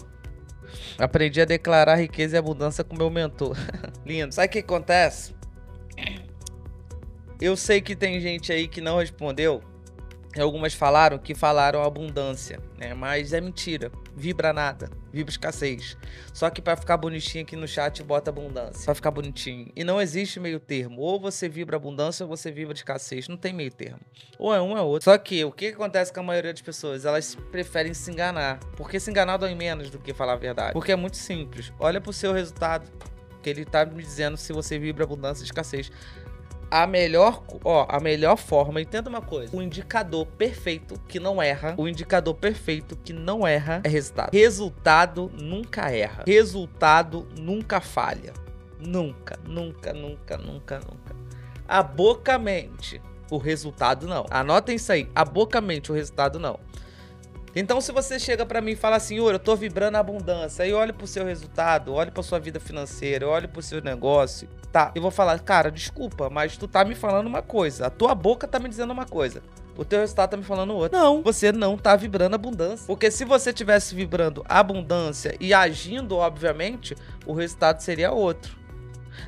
Aprendi 0.97 1.41
a 1.41 1.45
declarar 1.45 1.95
riqueza 1.95 2.35
e 2.35 2.39
abundância 2.39 2.83
com 2.83 2.95
meu 2.95 3.09
mentor. 3.09 3.57
Lindo. 4.05 4.33
Sabe 4.33 4.47
o 4.47 4.51
que 4.51 4.59
acontece? 4.59 5.33
Eu 7.39 7.55
sei 7.55 7.79
que 7.79 7.95
tem 7.95 8.19
gente 8.19 8.51
aí 8.51 8.67
que 8.67 8.81
não 8.81 8.97
respondeu. 8.97 9.61
Algumas 10.37 10.75
falaram 10.75 11.17
que 11.17 11.33
falaram 11.33 11.81
abundância, 11.81 12.59
né? 12.77 12.93
Mas 12.93 13.33
é 13.33 13.41
mentira. 13.41 13.91
Vibra 14.15 14.53
nada. 14.53 14.89
Vibra 15.11 15.31
escassez. 15.31 15.97
Só 16.31 16.51
que 16.51 16.61
para 16.61 16.77
ficar 16.77 16.97
bonitinho 16.97 17.43
aqui 17.43 17.55
no 17.55 17.67
chat, 17.67 18.03
bota 18.03 18.29
abundância. 18.29 18.85
Pra 18.85 18.93
ficar 18.93 19.09
bonitinho. 19.09 19.71
E 19.75 19.83
não 19.83 19.99
existe 19.99 20.39
meio 20.39 20.59
termo. 20.59 21.01
Ou 21.01 21.19
você 21.19 21.49
vibra 21.49 21.77
abundância 21.77 22.23
ou 22.23 22.29
você 22.29 22.51
vibra 22.51 22.75
escassez. 22.75 23.27
Não 23.27 23.37
tem 23.37 23.53
meio 23.53 23.71
termo. 23.71 23.99
Ou 24.37 24.53
é 24.53 24.61
um 24.61 24.71
ou 24.71 24.77
é 24.77 24.81
outro. 24.81 25.05
Só 25.05 25.17
que 25.17 25.43
o 25.43 25.51
que 25.51 25.67
acontece 25.67 26.13
com 26.13 26.19
a 26.19 26.23
maioria 26.23 26.53
das 26.53 26.61
pessoas? 26.61 27.05
Elas 27.05 27.35
preferem 27.51 27.95
se 27.95 28.11
enganar. 28.11 28.59
Porque 28.77 28.99
se 28.99 29.09
enganar 29.09 29.37
dói 29.37 29.55
menos 29.55 29.89
do 29.89 29.97
que 29.97 30.13
falar 30.13 30.33
a 30.33 30.37
verdade. 30.37 30.73
Porque 30.73 30.91
é 30.91 30.95
muito 30.95 31.17
simples. 31.17 31.73
Olha 31.79 31.99
pro 31.99 32.13
seu 32.13 32.33
resultado. 32.33 32.87
Que 33.41 33.49
ele 33.49 33.63
tá 33.63 33.85
me 33.85 34.03
dizendo 34.03 34.35
se 34.35 34.51
você 34.51 34.77
vibra 34.77 35.05
abundância 35.05 35.41
ou 35.41 35.45
escassez 35.45 35.89
a 36.71 36.85
melhor, 36.85 37.43
ó, 37.63 37.85
a 37.89 37.99
melhor 37.99 38.37
forma, 38.37 38.81
entenda 38.81 39.09
uma 39.09 39.21
coisa, 39.21 39.55
o 39.55 39.61
indicador 39.61 40.25
perfeito 40.25 40.99
que 41.07 41.19
não 41.19 41.41
erra, 41.41 41.75
o 41.77 41.87
indicador 41.87 42.35
perfeito 42.35 42.95
que 43.03 43.11
não 43.11 43.45
erra 43.47 43.81
é 43.83 43.89
resultado. 43.89 44.33
Resultado 44.33 45.31
nunca 45.33 45.91
erra. 45.91 46.23
Resultado 46.25 47.27
nunca 47.37 47.81
falha. 47.81 48.33
Nunca, 48.79 49.37
nunca, 49.45 49.93
nunca, 49.93 50.37
nunca, 50.37 50.79
nunca. 50.79 51.15
A 51.67 51.83
boca 51.83 52.39
mente, 52.39 53.01
o 53.29 53.37
resultado 53.37 54.07
não. 54.07 54.25
Anotem 54.29 54.75
isso 54.75 54.91
aí, 54.91 55.09
a 55.13 55.25
boca 55.25 55.59
mente, 55.59 55.91
o 55.91 55.95
resultado 55.95 56.39
não. 56.39 56.59
Então, 57.55 57.81
se 57.81 57.91
você 57.91 58.19
chega 58.19 58.45
para 58.45 58.61
mim 58.61 58.71
e 58.71 58.75
fala 58.75 58.95
assim, 58.95 59.17
eu 59.17 59.39
tô 59.39 59.55
vibrando 59.55 59.97
abundância, 59.97 60.63
aí 60.63 60.73
olha 60.73 60.93
pro 60.93 61.07
seu 61.07 61.25
resultado, 61.25 61.93
olha 61.93 62.11
pra 62.11 62.23
sua 62.23 62.39
vida 62.39 62.59
financeira, 62.59 63.27
olha 63.27 63.47
pro 63.47 63.61
seu 63.61 63.81
negócio, 63.81 64.47
tá? 64.71 64.91
Eu 64.93 65.01
vou 65.01 65.11
falar, 65.11 65.39
cara, 65.39 65.71
desculpa, 65.71 66.29
mas 66.29 66.57
tu 66.57 66.67
tá 66.67 66.85
me 66.85 66.95
falando 66.95 67.27
uma 67.27 67.41
coisa, 67.41 67.87
a 67.87 67.89
tua 67.89 68.13
boca 68.13 68.47
tá 68.47 68.59
me 68.59 68.69
dizendo 68.69 68.91
uma 68.91 69.05
coisa. 69.05 69.41
O 69.77 69.85
teu 69.85 70.01
resultado 70.01 70.31
tá 70.31 70.37
me 70.37 70.43
falando 70.43 70.75
outra. 70.75 70.99
Não, 70.99 71.21
você 71.23 71.53
não 71.53 71.77
tá 71.77 71.95
vibrando 71.95 72.35
abundância. 72.35 72.85
Porque 72.85 73.09
se 73.09 73.23
você 73.23 73.53
tivesse 73.53 73.95
vibrando 73.95 74.43
abundância 74.47 75.33
e 75.39 75.53
agindo, 75.53 76.17
obviamente, 76.17 76.97
o 77.25 77.31
resultado 77.31 77.79
seria 77.79 78.11
outro. 78.11 78.58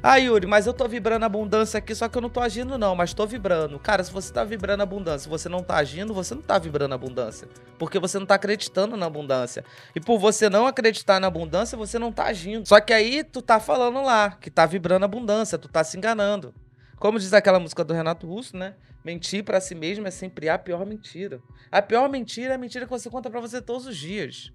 Ah, 0.01 0.17
Yuri, 0.17 0.47
mas 0.47 0.65
eu 0.67 0.73
tô 0.73 0.88
vibrando 0.88 1.23
abundância 1.25 1.77
aqui, 1.77 1.93
só 1.93 2.07
que 2.07 2.17
eu 2.17 2.21
não 2.21 2.29
tô 2.29 2.39
agindo, 2.39 2.77
não, 2.77 2.95
mas 2.95 3.13
tô 3.13 3.25
vibrando. 3.27 3.77
Cara, 3.79 4.03
se 4.03 4.11
você 4.11 4.31
tá 4.33 4.43
vibrando 4.43 4.81
abundância, 4.81 5.29
você 5.29 5.47
não 5.47 5.63
tá 5.63 5.77
agindo, 5.77 6.13
você 6.13 6.33
não 6.35 6.41
tá 6.41 6.57
vibrando 6.57 6.93
abundância. 6.93 7.47
Porque 7.77 8.00
você 8.00 8.17
não 8.19 8.25
tá 8.25 8.35
acreditando 8.35 8.95
na 8.97 9.05
abundância. 9.05 9.63
E 9.95 10.00
por 10.00 10.17
você 10.17 10.50
não 10.50 10.67
acreditar 10.67 11.19
na 11.19 11.27
abundância, 11.27 11.77
você 11.77 12.00
não 12.00 12.11
tá 12.11 12.25
agindo. 12.25 12.67
Só 12.67 12.79
que 12.79 12.93
aí 12.93 13.23
tu 13.23 13.41
tá 13.41 13.59
falando 13.59 14.01
lá 14.01 14.31
que 14.31 14.50
tá 14.50 14.65
vibrando 14.65 15.03
abundância, 15.05 15.57
tu 15.57 15.67
tá 15.67 15.83
se 15.83 15.97
enganando. 15.97 16.53
Como 16.97 17.17
diz 17.17 17.33
aquela 17.33 17.59
música 17.59 17.83
do 17.83 17.93
Renato 17.93 18.27
Russo, 18.27 18.55
né? 18.55 18.75
Mentir 19.03 19.43
para 19.43 19.59
si 19.59 19.73
mesmo 19.73 20.07
é 20.07 20.11
sempre 20.11 20.47
a 20.47 20.57
pior 20.59 20.85
mentira. 20.85 21.41
A 21.71 21.81
pior 21.81 22.07
mentira 22.07 22.53
é 22.53 22.55
a 22.55 22.57
mentira 22.59 22.85
que 22.85 22.91
você 22.91 23.09
conta 23.09 23.29
para 23.29 23.39
você 23.39 23.59
todos 23.59 23.88
os 23.88 23.97
dias. 23.97 24.53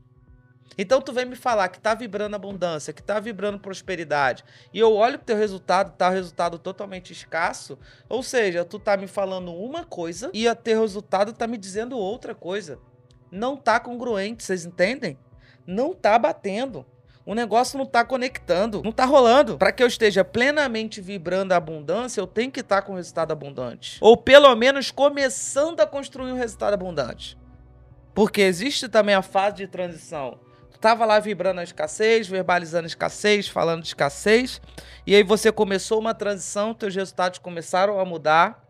Então 0.78 1.00
tu 1.00 1.12
vem 1.12 1.24
me 1.24 1.36
falar 1.36 1.68
que 1.68 1.80
tá 1.80 1.94
vibrando 1.94 2.36
abundância, 2.36 2.92
que 2.92 3.02
tá 3.02 3.18
vibrando 3.18 3.58
prosperidade, 3.58 4.44
e 4.72 4.78
eu 4.78 4.94
olho 4.94 5.18
pro 5.18 5.26
teu 5.26 5.36
resultado, 5.36 5.96
tá 5.96 6.10
um 6.10 6.12
resultado 6.12 6.58
totalmente 6.58 7.12
escasso, 7.12 7.78
ou 8.08 8.22
seja, 8.22 8.64
tu 8.64 8.78
tá 8.78 8.96
me 8.96 9.06
falando 9.06 9.54
uma 9.54 9.84
coisa 9.84 10.30
e 10.34 10.46
o 10.48 10.54
teu 10.54 10.80
resultado 10.80 11.32
tá 11.32 11.46
me 11.46 11.56
dizendo 11.56 11.96
outra 11.96 12.34
coisa. 12.34 12.78
Não 13.30 13.56
tá 13.56 13.80
congruente, 13.80 14.44
vocês 14.44 14.64
entendem? 14.64 15.18
Não 15.66 15.92
tá 15.92 16.18
batendo. 16.18 16.86
O 17.24 17.34
negócio 17.34 17.76
não 17.76 17.84
tá 17.84 18.04
conectando, 18.04 18.82
não 18.84 18.92
tá 18.92 19.04
rolando. 19.04 19.58
Para 19.58 19.72
que 19.72 19.82
eu 19.82 19.86
esteja 19.88 20.24
plenamente 20.24 21.00
vibrando 21.00 21.52
a 21.52 21.56
abundância, 21.56 22.20
eu 22.20 22.26
tenho 22.26 22.52
que 22.52 22.60
estar 22.60 22.82
tá 22.82 22.82
com 22.82 22.94
resultado 22.94 23.32
abundante. 23.32 23.98
Ou 24.00 24.16
pelo 24.16 24.54
menos 24.54 24.92
começando 24.92 25.80
a 25.80 25.86
construir 25.86 26.30
um 26.30 26.36
resultado 26.36 26.74
abundante. 26.74 27.36
Porque 28.14 28.42
existe 28.42 28.88
também 28.88 29.14
a 29.14 29.22
fase 29.22 29.56
de 29.56 29.66
transição 29.66 30.38
tava 30.76 31.04
lá 31.04 31.18
vibrando 31.18 31.60
a 31.60 31.64
escassez, 31.64 32.26
verbalizando 32.26 32.84
a 32.84 32.86
escassez, 32.86 33.48
falando 33.48 33.82
de 33.82 33.88
escassez, 33.88 34.60
e 35.06 35.14
aí 35.14 35.22
você 35.22 35.50
começou 35.50 35.98
uma 35.98 36.14
transição, 36.14 36.74
teus 36.74 36.94
resultados 36.94 37.38
começaram 37.38 37.98
a 37.98 38.04
mudar, 38.04 38.66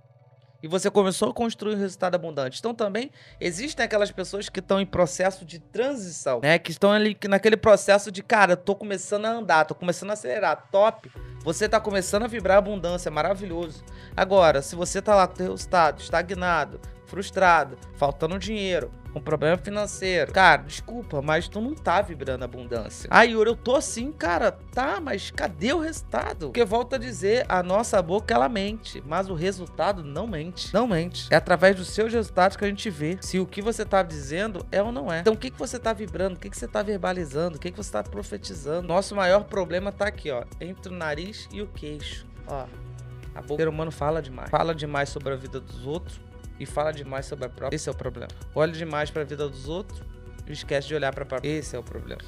e 0.62 0.68
você 0.68 0.90
começou 0.90 1.30
a 1.30 1.34
construir 1.34 1.74
um 1.74 1.78
resultado 1.78 2.14
abundante. 2.14 2.58
Então 2.58 2.74
também 2.74 3.10
existem 3.40 3.84
aquelas 3.84 4.10
pessoas 4.10 4.48
que 4.48 4.60
estão 4.60 4.80
em 4.80 4.86
processo 4.86 5.44
de 5.44 5.58
transição, 5.58 6.40
né? 6.40 6.58
Que 6.58 6.70
estão 6.70 6.90
ali 6.90 7.16
naquele 7.28 7.56
processo 7.56 8.10
de, 8.10 8.22
cara, 8.22 8.56
tô 8.56 8.74
começando 8.74 9.26
a 9.26 9.30
andar, 9.30 9.64
tô 9.64 9.74
começando 9.74 10.10
a 10.10 10.14
acelerar, 10.14 10.68
top. 10.72 11.10
Você 11.44 11.68
tá 11.68 11.78
começando 11.78 12.24
a 12.24 12.26
vibrar 12.26 12.58
abundância, 12.58 13.10
maravilhoso. 13.10 13.84
Agora, 14.16 14.60
se 14.62 14.74
você 14.74 15.00
tá 15.00 15.14
lá 15.14 15.28
com 15.28 15.34
o 15.34 15.42
resultado 15.42 16.00
estagnado, 16.00 16.80
frustrado, 17.06 17.78
faltando 17.94 18.38
dinheiro, 18.38 18.90
com 19.16 19.20
problema 19.22 19.56
financeiro. 19.56 20.30
Cara, 20.30 20.62
desculpa, 20.62 21.22
mas 21.22 21.48
tu 21.48 21.58
não 21.58 21.74
tá 21.74 22.02
vibrando 22.02 22.44
abundância. 22.44 23.08
Aí, 23.10 23.30
Yuri, 23.30 23.48
eu 23.48 23.56
tô 23.56 23.74
assim, 23.74 24.12
cara, 24.12 24.52
tá, 24.52 25.00
mas 25.00 25.30
cadê 25.30 25.72
o 25.72 25.78
resultado? 25.78 26.48
Porque 26.48 26.62
volta 26.66 26.96
a 26.96 26.98
dizer, 26.98 27.46
a 27.48 27.62
nossa 27.62 28.02
boca 28.02 28.34
ela 28.34 28.46
mente, 28.46 29.02
mas 29.06 29.30
o 29.30 29.34
resultado 29.34 30.04
não 30.04 30.26
mente. 30.26 30.72
Não 30.74 30.86
mente. 30.86 31.28
É 31.30 31.36
através 31.36 31.74
dos 31.74 31.88
seus 31.88 32.12
resultados 32.12 32.58
que 32.58 32.64
a 32.66 32.68
gente 32.68 32.90
vê 32.90 33.16
se 33.22 33.38
o 33.38 33.46
que 33.46 33.62
você 33.62 33.86
tá 33.86 34.02
dizendo 34.02 34.66
é 34.70 34.82
ou 34.82 34.92
não 34.92 35.10
é. 35.10 35.20
Então, 35.20 35.32
o 35.32 35.36
que, 35.36 35.50
que 35.50 35.58
você 35.58 35.78
tá 35.78 35.94
vibrando? 35.94 36.36
O 36.36 36.38
que, 36.38 36.50
que 36.50 36.56
você 36.56 36.68
tá 36.68 36.82
verbalizando? 36.82 37.56
O 37.56 37.58
que, 37.58 37.70
que 37.70 37.76
você 37.76 37.90
tá 37.90 38.02
profetizando? 38.02 38.86
Nosso 38.86 39.14
maior 39.14 39.44
problema 39.44 39.90
tá 39.90 40.06
aqui, 40.06 40.30
ó, 40.30 40.44
entre 40.60 40.92
o 40.92 40.94
nariz 40.94 41.48
e 41.50 41.62
o 41.62 41.66
queixo. 41.68 42.26
Ó, 42.46 42.66
a 43.34 43.40
boca. 43.40 43.54
O 43.54 43.56
ser 43.56 43.68
humano 43.68 43.90
fala 43.90 44.20
demais. 44.20 44.50
Fala 44.50 44.74
demais 44.74 45.08
sobre 45.08 45.32
a 45.32 45.36
vida 45.36 45.58
dos 45.58 45.86
outros 45.86 46.25
e 46.58 46.66
fala 46.66 46.92
demais 46.92 47.26
sobre 47.26 47.46
a 47.46 47.48
própria. 47.48 47.76
Esse 47.76 47.88
é 47.88 47.92
o 47.92 47.94
problema. 47.94 48.30
Olha 48.54 48.72
demais 48.72 49.10
para 49.10 49.22
a 49.22 49.24
vida 49.24 49.48
dos 49.48 49.68
outros 49.68 50.00
e 50.46 50.52
esquece 50.52 50.88
de 50.88 50.94
olhar 50.94 51.14
para 51.14 51.24
a 51.24 51.46
Esse 51.46 51.76
é 51.76 51.78
o 51.78 51.82
problema. 51.82 52.20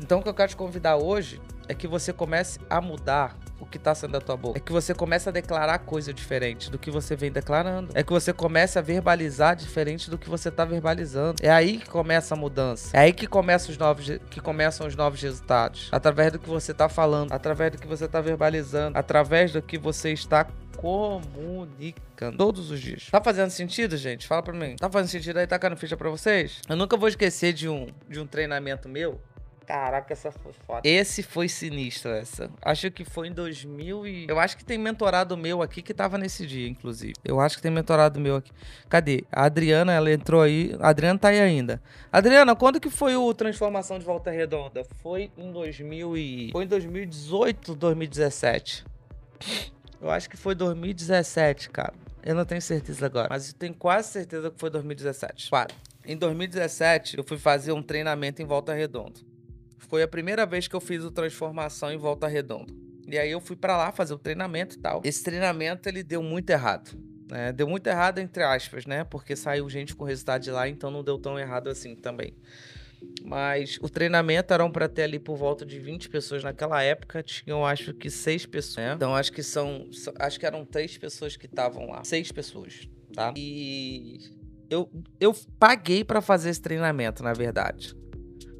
Então 0.00 0.18
o 0.20 0.22
que 0.22 0.28
eu 0.28 0.34
quero 0.34 0.48
te 0.48 0.56
convidar 0.56 0.96
hoje 0.96 1.40
é 1.68 1.74
que 1.74 1.86
você 1.86 2.12
comece 2.12 2.58
a 2.68 2.80
mudar 2.80 3.36
o 3.60 3.66
que 3.66 3.78
tá 3.78 3.94
saindo 3.94 4.14
da 4.14 4.20
tua 4.20 4.36
boca. 4.36 4.58
É 4.58 4.60
que 4.60 4.72
você 4.72 4.92
começa 4.92 5.30
a 5.30 5.32
declarar 5.32 5.78
coisa 5.78 6.12
diferente 6.12 6.68
do 6.68 6.78
que 6.78 6.90
você 6.90 7.14
vem 7.14 7.30
declarando. 7.30 7.90
É 7.94 8.02
que 8.02 8.12
você 8.12 8.32
começa 8.32 8.80
a 8.80 8.82
verbalizar 8.82 9.54
diferente 9.54 10.10
do 10.10 10.18
que 10.18 10.28
você 10.28 10.50
tá 10.50 10.64
verbalizando. 10.64 11.36
É 11.40 11.50
aí 11.50 11.78
que 11.78 11.88
começa 11.88 12.34
a 12.34 12.36
mudança. 12.36 12.96
É 12.96 13.00
aí 13.00 13.12
que 13.12 13.28
começa 13.28 13.70
os 13.70 13.78
novos 13.78 14.10
que 14.28 14.40
começam 14.40 14.86
os 14.86 14.96
novos 14.96 15.22
resultados. 15.22 15.88
Através 15.92 16.32
do 16.32 16.40
que 16.40 16.48
você 16.48 16.74
tá 16.74 16.88
falando, 16.88 17.32
através 17.32 17.70
do 17.70 17.78
que 17.78 17.86
você 17.86 18.08
tá 18.08 18.20
verbalizando, 18.20 18.98
através 18.98 19.52
do 19.52 19.62
que 19.62 19.78
você 19.78 20.10
está 20.10 20.44
comunicando 20.76 22.36
todos 22.36 22.70
os 22.70 22.80
dias. 22.80 23.08
Tá 23.10 23.20
fazendo 23.22 23.50
sentido, 23.50 23.96
gente? 23.96 24.26
Fala 24.26 24.42
pra 24.42 24.52
mim. 24.52 24.76
Tá 24.76 24.90
fazendo 24.90 25.10
sentido 25.10 25.38
aí? 25.38 25.46
Caindo 25.46 25.76
ficha 25.76 25.96
pra 25.96 26.10
vocês? 26.10 26.60
Eu 26.68 26.76
nunca 26.76 26.96
vou 26.96 27.08
esquecer 27.08 27.52
de 27.52 27.68
um, 27.68 27.86
de 28.08 28.18
um 28.18 28.26
treinamento 28.26 28.88
meu 28.88 29.20
Caraca, 29.66 30.12
essa 30.12 30.30
foi 30.30 30.52
foda. 30.52 30.80
Esse 30.84 31.22
foi 31.22 31.48
sinistro, 31.48 32.10
essa. 32.10 32.50
Acho 32.60 32.90
que 32.90 33.04
foi 33.04 33.28
em 33.28 33.32
2000 33.32 34.06
e... 34.06 34.26
Eu 34.28 34.38
acho 34.38 34.56
que 34.56 34.64
tem 34.64 34.76
mentorado 34.76 35.36
meu 35.36 35.62
aqui 35.62 35.82
que 35.82 35.94
tava 35.94 36.18
nesse 36.18 36.46
dia, 36.46 36.68
inclusive. 36.68 37.14
Eu 37.24 37.40
acho 37.40 37.56
que 37.56 37.62
tem 37.62 37.70
mentorado 37.70 38.20
meu 38.20 38.36
aqui. 38.36 38.50
Cadê? 38.88 39.24
A 39.30 39.44
Adriana, 39.44 39.92
ela 39.92 40.12
entrou 40.12 40.42
aí. 40.42 40.76
A 40.80 40.88
Adriana 40.88 41.18
tá 41.18 41.28
aí 41.28 41.40
ainda. 41.40 41.80
Adriana, 42.10 42.54
quando 42.56 42.80
que 42.80 42.90
foi 42.90 43.16
o 43.16 43.32
Transformação 43.32 43.98
de 43.98 44.04
Volta 44.04 44.30
Redonda? 44.30 44.84
Foi 45.02 45.30
em 45.38 45.52
2000 45.52 46.16
e... 46.16 46.50
Foi 46.52 46.64
em 46.64 46.68
2018, 46.68 47.74
2017. 47.74 48.84
Eu 50.02 50.10
acho 50.10 50.28
que 50.28 50.36
foi 50.36 50.56
2017, 50.56 51.70
cara. 51.70 51.94
Eu 52.24 52.34
não 52.34 52.44
tenho 52.44 52.60
certeza 52.60 53.06
agora, 53.06 53.28
mas 53.30 53.50
eu 53.50 53.54
tenho 53.54 53.72
quase 53.72 54.08
certeza 54.08 54.50
que 54.50 54.58
foi 54.58 54.68
2017. 54.68 55.48
Claro. 55.48 55.72
Em 56.04 56.16
2017, 56.16 57.18
eu 57.18 57.22
fui 57.22 57.38
fazer 57.38 57.70
um 57.70 57.80
treinamento 57.80 58.42
em 58.42 58.44
Volta 58.44 58.74
Redonda. 58.74 59.20
Foi 59.78 60.02
a 60.02 60.08
primeira 60.08 60.44
vez 60.44 60.66
que 60.66 60.74
eu 60.74 60.80
fiz 60.80 61.04
o 61.04 61.10
transformação 61.12 61.92
em 61.92 61.96
Volta 61.96 62.26
Redonda. 62.26 62.72
E 63.06 63.16
aí 63.16 63.30
eu 63.30 63.40
fui 63.40 63.54
para 63.54 63.76
lá 63.76 63.92
fazer 63.92 64.14
o 64.14 64.18
treinamento 64.18 64.74
e 64.74 64.78
tal. 64.78 65.02
Esse 65.04 65.22
treinamento 65.22 65.88
ele 65.88 66.02
deu 66.02 66.20
muito 66.20 66.50
errado. 66.50 66.98
Né? 67.30 67.52
Deu 67.52 67.68
muito 67.68 67.86
errado 67.86 68.18
entre 68.18 68.42
aspas, 68.42 68.86
né? 68.86 69.04
Porque 69.04 69.36
saiu 69.36 69.70
gente 69.70 69.94
com 69.94 70.04
resultado 70.04 70.42
de 70.42 70.50
lá, 70.50 70.68
então 70.68 70.90
não 70.90 71.04
deu 71.04 71.16
tão 71.16 71.38
errado 71.38 71.68
assim 71.68 71.94
também. 71.94 72.34
Mas 73.24 73.78
o 73.80 73.88
treinamento 73.88 74.52
eram 74.52 74.70
para 74.70 74.88
ter 74.88 75.02
ali 75.02 75.18
por 75.18 75.36
volta 75.36 75.64
de 75.64 75.78
20 75.78 76.08
pessoas 76.08 76.42
naquela 76.42 76.82
época, 76.82 77.22
tinham 77.22 77.64
acho 77.64 77.94
que 77.94 78.10
seis 78.10 78.44
pessoas. 78.44 78.86
Né? 78.86 78.92
Então 78.94 79.14
acho 79.14 79.32
que 79.32 79.42
são, 79.42 79.88
acho 80.18 80.40
que 80.40 80.46
eram 80.46 80.64
três 80.64 80.98
pessoas 80.98 81.36
que 81.36 81.46
estavam 81.46 81.88
lá, 81.88 82.02
seis 82.04 82.32
pessoas, 82.32 82.88
tá? 83.14 83.32
E 83.36 84.18
eu, 84.68 84.90
eu 85.20 85.34
paguei 85.58 86.02
para 86.02 86.20
fazer 86.20 86.50
esse 86.50 86.60
treinamento, 86.60 87.22
na 87.22 87.32
verdade. 87.32 87.94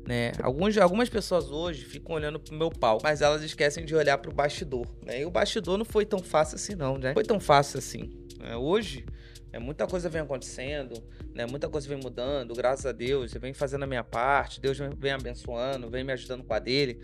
Né? 0.07 0.33
Alguns, 0.43 0.77
algumas 0.79 1.09
pessoas 1.09 1.51
hoje 1.51 1.85
ficam 1.85 2.17
olhando 2.17 2.39
pro 2.39 2.55
meu 2.55 2.71
pau, 2.71 2.99
mas 3.03 3.23
elas 3.23 3.43
esquecem 3.43 3.85
de 3.85 3.95
olhar 3.95 4.19
pro 4.19 4.33
bastidor. 4.33 4.87
Né? 5.05 5.21
E 5.21 5.25
o 5.25 5.31
bastidor 5.31 5.79
não 5.79 5.85
foi 5.85 6.05
tão 6.05 6.19
fácil 6.19 6.57
assim, 6.57 6.75
não, 6.75 6.99
né? 6.99 7.15
Foi 7.15 7.23
tão 7.23 7.39
fácil 7.39 7.79
assim. 7.79 8.11
Né? 8.39 8.57
Hoje, 8.57 9.05
é, 9.53 9.59
muita 9.59 9.87
coisa 9.87 10.09
vem 10.09 10.23
acontecendo, 10.23 11.03
né? 11.35 11.45
Muita 11.47 11.69
coisa 11.69 11.87
vem 11.87 11.99
mudando, 11.99 12.55
graças 12.55 12.87
a 12.87 12.93
Deus. 12.93 13.35
Eu 13.35 13.41
venho 13.41 13.55
fazendo 13.55 13.83
a 13.83 13.87
minha 13.87 14.03
parte, 14.03 14.61
Deus 14.61 14.79
vem 14.79 15.13
abençoando, 15.13 15.91
vem 15.91 16.03
me 16.03 16.13
ajudando 16.13 16.43
com 16.43 16.55
a 16.55 16.59
dele. 16.59 17.01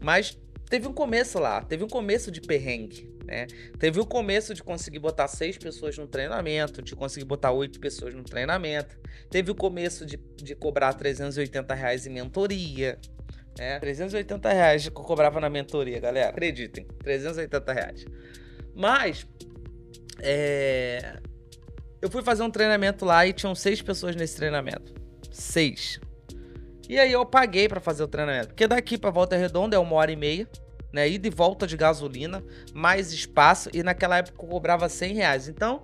Mas 0.00 0.38
teve 0.70 0.86
um 0.86 0.92
começo 0.92 1.38
lá, 1.40 1.62
teve 1.62 1.82
um 1.82 1.88
começo 1.88 2.30
de 2.30 2.40
perrengue, 2.40 3.12
né? 3.24 3.48
Teve 3.78 3.98
o 3.98 4.06
começo 4.06 4.54
de 4.54 4.62
conseguir 4.62 5.00
botar 5.00 5.26
seis 5.26 5.58
pessoas 5.58 5.98
no 5.98 6.06
treinamento, 6.06 6.80
de 6.80 6.94
conseguir 6.94 7.24
botar 7.24 7.50
oito 7.50 7.80
pessoas 7.80 8.14
no 8.14 8.22
treinamento. 8.22 8.96
Teve 9.28 9.50
o 9.50 9.54
começo 9.54 10.06
de, 10.06 10.16
de 10.36 10.54
cobrar 10.54 10.94
380 10.94 11.74
reais 11.74 12.06
em 12.06 12.10
mentoria. 12.10 12.96
Né? 13.58 13.80
380 13.80 14.52
reais 14.52 14.88
que 14.88 14.96
eu 14.96 15.02
cobrava 15.02 15.40
na 15.40 15.50
mentoria, 15.50 15.98
galera. 15.98 16.30
Acreditem, 16.30 16.86
380 17.02 17.72
reais. 17.72 18.04
Mas, 18.72 19.26
é, 20.20 21.18
eu 22.00 22.10
fui 22.10 22.22
fazer 22.22 22.42
um 22.42 22.50
treinamento 22.50 23.04
lá 23.04 23.26
e 23.26 23.32
tinham 23.32 23.54
seis 23.54 23.82
pessoas 23.82 24.14
nesse 24.14 24.36
treinamento. 24.36 24.94
Seis. 25.30 26.00
E 26.88 26.98
aí 26.98 27.12
eu 27.12 27.24
paguei 27.26 27.68
para 27.68 27.80
fazer 27.80 28.02
o 28.02 28.08
treinamento. 28.08 28.48
Porque 28.48 28.66
daqui 28.66 28.96
para 28.96 29.10
Volta 29.10 29.36
Redonda 29.36 29.76
é 29.76 29.78
uma 29.78 29.94
hora 29.96 30.10
e 30.10 30.16
meia, 30.16 30.48
né? 30.92 31.08
Ida 31.08 31.26
e 31.26 31.30
volta 31.30 31.66
de 31.66 31.76
gasolina, 31.76 32.42
mais 32.72 33.12
espaço. 33.12 33.68
E 33.74 33.82
naquela 33.82 34.18
época 34.18 34.42
eu 34.42 34.48
cobrava 34.48 34.88
100 34.88 35.14
reais. 35.14 35.48
Então, 35.48 35.82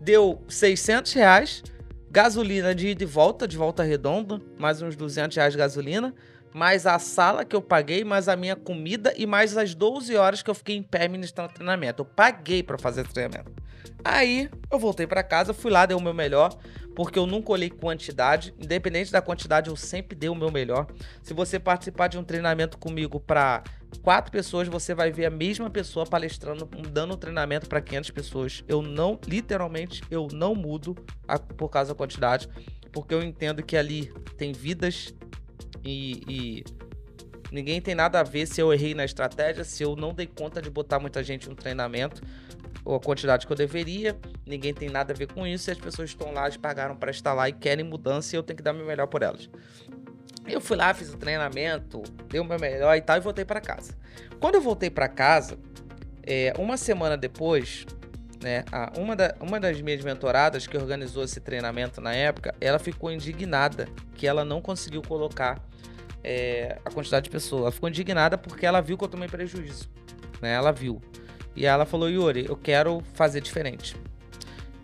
deu 0.00 0.42
600 0.48 1.12
reais. 1.12 1.62
Gasolina 2.10 2.74
de 2.74 2.88
ida 2.88 3.02
e 3.02 3.06
volta, 3.06 3.46
de 3.46 3.56
Volta 3.56 3.82
Redonda. 3.82 4.40
Mais 4.58 4.80
uns 4.80 4.96
200 4.96 5.36
reais 5.36 5.52
de 5.52 5.58
gasolina. 5.58 6.14
Mais 6.54 6.86
a 6.86 6.98
sala 6.98 7.44
que 7.44 7.54
eu 7.54 7.60
paguei, 7.60 8.02
mais 8.02 8.28
a 8.28 8.36
minha 8.36 8.56
comida 8.56 9.12
e 9.14 9.26
mais 9.26 9.58
as 9.58 9.74
12 9.74 10.16
horas 10.16 10.42
que 10.42 10.48
eu 10.48 10.54
fiquei 10.54 10.76
em 10.76 10.82
pé 10.82 11.06
ministrando 11.06 11.52
treinamento. 11.52 12.00
Eu 12.00 12.06
paguei 12.06 12.62
para 12.62 12.78
fazer 12.78 13.06
treinamento. 13.06 13.65
Aí 14.04 14.48
eu 14.70 14.78
voltei 14.78 15.06
para 15.06 15.22
casa, 15.22 15.52
fui 15.52 15.70
lá, 15.70 15.86
dei 15.86 15.96
o 15.96 16.00
meu 16.00 16.14
melhor, 16.14 16.56
porque 16.94 17.18
eu 17.18 17.26
nunca 17.26 17.52
olhei 17.52 17.68
quantidade, 17.68 18.54
independente 18.58 19.12
da 19.12 19.20
quantidade, 19.20 19.68
eu 19.68 19.76
sempre 19.76 20.16
dei 20.16 20.28
o 20.28 20.34
meu 20.34 20.50
melhor. 20.50 20.86
Se 21.22 21.34
você 21.34 21.58
participar 21.58 22.08
de 22.08 22.18
um 22.18 22.24
treinamento 22.24 22.78
comigo 22.78 23.20
para 23.20 23.62
quatro 24.02 24.32
pessoas, 24.32 24.68
você 24.68 24.94
vai 24.94 25.10
ver 25.10 25.26
a 25.26 25.30
mesma 25.30 25.68
pessoa 25.68 26.06
palestrando, 26.06 26.64
dando 26.90 27.14
um 27.14 27.16
treinamento 27.18 27.68
para 27.68 27.80
500 27.80 28.10
pessoas. 28.10 28.64
Eu 28.66 28.80
não, 28.80 29.18
literalmente, 29.26 30.02
eu 30.10 30.28
não 30.32 30.54
mudo 30.54 30.96
a, 31.28 31.38
por 31.38 31.68
causa 31.68 31.92
da 31.92 31.94
quantidade, 31.94 32.48
porque 32.92 33.12
eu 33.12 33.22
entendo 33.22 33.62
que 33.62 33.76
ali 33.76 34.12
tem 34.38 34.52
vidas 34.52 35.12
e, 35.84 36.22
e 36.26 36.64
ninguém 37.52 37.80
tem 37.80 37.94
nada 37.94 38.20
a 38.20 38.22
ver 38.22 38.46
se 38.46 38.60
eu 38.60 38.72
errei 38.72 38.94
na 38.94 39.04
estratégia, 39.04 39.64
se 39.64 39.82
eu 39.82 39.96
não 39.96 40.14
dei 40.14 40.26
conta 40.26 40.62
de 40.62 40.70
botar 40.70 40.98
muita 40.98 41.22
gente 41.22 41.48
no 41.48 41.54
treinamento 41.54 42.22
a 42.94 43.00
quantidade 43.00 43.46
que 43.46 43.52
eu 43.52 43.56
deveria, 43.56 44.16
ninguém 44.44 44.72
tem 44.72 44.88
nada 44.88 45.12
a 45.12 45.16
ver 45.16 45.32
com 45.32 45.46
isso, 45.46 45.70
e 45.70 45.72
as 45.72 45.78
pessoas 45.78 46.10
estão 46.10 46.32
lá, 46.32 46.48
pagaram 46.60 46.96
para 46.96 47.10
estar 47.10 47.32
lá 47.32 47.48
e 47.48 47.52
querem 47.52 47.84
mudança 47.84 48.34
e 48.34 48.38
eu 48.38 48.42
tenho 48.42 48.56
que 48.56 48.62
dar 48.62 48.72
meu 48.72 48.86
melhor 48.86 49.06
por 49.06 49.22
elas. 49.22 49.48
Eu 50.46 50.60
fui 50.60 50.76
lá, 50.76 50.94
fiz 50.94 51.12
o 51.12 51.16
treinamento, 51.16 52.02
dei 52.28 52.40
o 52.40 52.44
meu 52.44 52.58
melhor 52.58 52.96
e 52.96 53.00
tal, 53.00 53.16
e 53.16 53.20
voltei 53.20 53.44
para 53.44 53.60
casa. 53.60 53.94
Quando 54.38 54.54
eu 54.54 54.60
voltei 54.60 54.88
para 54.88 55.08
casa, 55.08 55.58
é, 56.22 56.52
uma 56.58 56.76
semana 56.76 57.16
depois, 57.16 57.84
né, 58.40 58.64
a, 58.70 58.92
uma, 58.96 59.16
da, 59.16 59.34
uma 59.40 59.58
das 59.58 59.80
minhas 59.80 60.04
mentoradas 60.04 60.66
que 60.66 60.76
organizou 60.76 61.24
esse 61.24 61.40
treinamento 61.40 62.00
na 62.00 62.14
época, 62.14 62.54
ela 62.60 62.78
ficou 62.78 63.10
indignada 63.10 63.88
que 64.14 64.26
ela 64.26 64.44
não 64.44 64.60
conseguiu 64.60 65.02
colocar 65.02 65.60
é, 66.22 66.78
a 66.84 66.90
quantidade 66.90 67.24
de 67.24 67.30
pessoas. 67.30 67.62
Ela 67.62 67.72
ficou 67.72 67.88
indignada 67.88 68.38
porque 68.38 68.66
ela 68.66 68.80
viu 68.80 68.96
que 68.96 69.04
eu 69.04 69.08
tomei 69.08 69.28
prejuízo. 69.28 69.88
Né? 70.40 70.52
Ela 70.52 70.72
viu. 70.72 71.00
E 71.56 71.64
ela 71.64 71.86
falou, 71.86 72.10
Yuri, 72.10 72.46
eu 72.46 72.56
quero 72.56 73.02
fazer 73.14 73.40
diferente. 73.40 73.96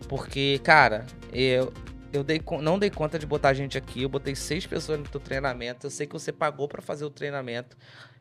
Porque, 0.09 0.59
cara, 0.65 1.07
eu, 1.33 1.73
eu 2.13 2.25
dei, 2.25 2.43
não 2.61 2.79
dei 2.79 2.91
conta 2.91 3.19
de 3.19 3.27
botar 3.27 3.53
gente 3.53 3.77
aqui. 3.77 4.03
Eu 4.03 4.09
botei 4.09 4.35
seis 4.35 4.67
pessoas 4.67 4.99
no 4.99 5.05
teu 5.05 5.21
treinamento. 5.21 5.87
Eu 5.87 5.91
sei 5.91 6.07
que 6.07 6.13
você 6.13 6.33
pagou 6.33 6.67
para 6.67 6.81
fazer 6.81 7.05
o 7.05 7.11
treinamento. 7.11 7.77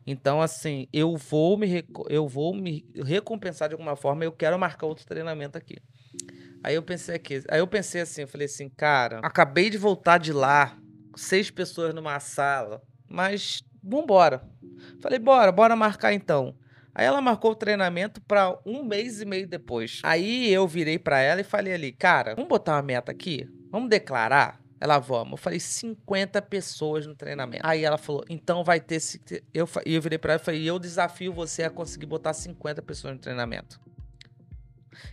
Então, 0.06 0.42
assim, 0.42 0.88
eu 0.92 1.16
vou 1.16 1.58
me 1.58 1.86
eu 2.10 2.28
vou 2.28 2.54
me 2.54 2.86
recompensar 3.06 3.70
de 3.70 3.76
alguma 3.76 3.96
forma. 3.96 4.24
Eu 4.24 4.32
quero 4.32 4.58
marcar 4.60 4.88
outro 4.88 5.06
treinamento 5.06 5.58
aqui. 5.58 5.78
Aí 6.64 6.76
eu 6.76 6.84
pensei 6.84 7.16
aqui, 7.16 7.44
aí 7.50 7.60
eu 7.60 7.68
pensei 7.68 8.02
assim, 8.02 8.22
eu 8.22 8.28
falei 8.28 8.46
assim, 8.46 8.70
cara, 8.70 9.20
acabei 9.24 9.68
de 9.68 9.80
voltar 9.80 10.20
de 10.20 10.32
lá, 10.32 10.78
seis 11.16 11.50
pessoas 11.50 11.92
numa 11.92 12.20
sala, 12.20 12.84
mas 13.10 13.64
vambora. 13.84 14.48
Falei, 15.02 15.18
bora, 15.18 15.52
bora 15.52 15.76
marcar 15.76 16.14
então. 16.14 16.56
Aí 16.94 17.06
ela 17.06 17.22
marcou 17.22 17.52
o 17.52 17.56
treinamento 17.56 18.22
para 18.22 18.58
um 18.66 18.84
mês 18.84 19.22
e 19.22 19.26
meio 19.26 19.48
depois. 19.48 20.02
Aí 20.04 20.52
eu 20.52 20.68
virei 20.68 21.00
para 21.00 21.20
ela 21.20 21.42
e 21.42 21.44
falei 21.44 21.74
ali, 21.74 21.92
cara, 21.92 22.36
vamos 22.36 22.50
botar 22.50 22.76
uma 22.76 22.82
meta 22.82 23.12
aqui? 23.12 23.50
Vamos 23.72 23.90
declarar? 23.90 24.62
Ela, 24.80 24.98
vamos. 24.98 25.34
Eu 25.34 25.38
falei, 25.38 25.60
50 25.60 26.42
pessoas 26.42 27.06
no 27.06 27.16
treinamento. 27.16 27.66
Aí 27.66 27.84
ela 27.84 28.00
falou, 28.00 28.26
então 28.28 28.64
vai 28.64 28.80
ter. 28.80 29.00
Eu, 29.54 29.70
eu 29.86 30.02
virei 30.02 30.18
pra 30.18 30.34
ela 30.34 30.42
e 30.42 30.46
falei, 30.46 30.68
eu 30.68 30.80
desafio 30.80 31.32
você 31.32 31.64
a 31.64 31.70
conseguir 31.70 32.08
botar 32.08 32.34
50 32.34 32.82
pessoas 32.82 33.14
no 33.14 33.20
treinamento. 33.20 33.80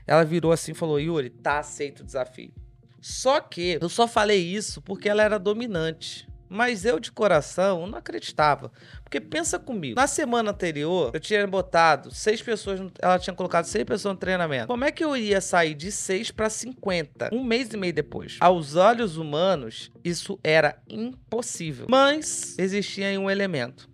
Ela 0.07 0.25
virou 0.25 0.53
assim 0.53 0.73
e 0.73 0.75
falou, 0.75 0.99
Yuri, 0.99 1.31
tá 1.31 1.59
aceito 1.59 2.01
o 2.01 2.05
desafio. 2.05 2.53
Só 3.01 3.41
que 3.41 3.79
eu 3.81 3.89
só 3.89 4.09
falei 4.09 4.41
isso 4.41 4.83
porque 4.83 5.09
ela 5.09 5.23
era 5.23 5.39
dominante. 5.39 6.28
Mas 6.49 6.85
eu, 6.85 6.99
de 6.99 7.13
coração, 7.13 7.87
não 7.87 7.99
acreditava. 7.99 8.73
Porque 9.03 9.21
pensa 9.21 9.59
comigo. 9.59 9.99
Na 9.99 10.07
semana 10.07 10.51
anterior, 10.51 11.11
eu 11.15 11.21
tinha 11.21 11.47
botado 11.47 12.15
seis 12.15 12.43
pessoas. 12.43 12.81
No... 12.81 12.91
Ela 12.99 13.19
tinha 13.19 13.35
colocado 13.35 13.65
seis 13.65 13.85
pessoas 13.85 14.15
no 14.15 14.21
treinamento. 14.21 14.67
Como 14.67 14.85
é 14.85 14.91
que 14.91 15.05
eu 15.05 15.17
iria 15.17 15.41
sair 15.41 15.75
de 15.75 15.93
seis 15.93 16.31
para 16.31 16.49
50? 16.49 17.31
Um 17.33 17.45
mês 17.45 17.73
e 17.73 17.77
meio 17.77 17.93
depois. 17.93 18.37
Aos 18.41 18.77
olhos 18.77 19.17
humanos, 19.17 19.91
isso 20.05 20.39
era 20.43 20.79
impossível. 20.89 21.87
Mas 21.89 22.59
existia 22.59 23.09
aí 23.09 23.19
um 23.19 23.31
elemento. 23.31 23.89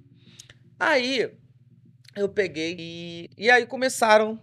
Aí 0.79 1.31
eu 2.17 2.29
peguei 2.29 2.77
e. 2.79 3.31
E 3.37 3.51
aí 3.51 3.67
começaram 3.67 4.41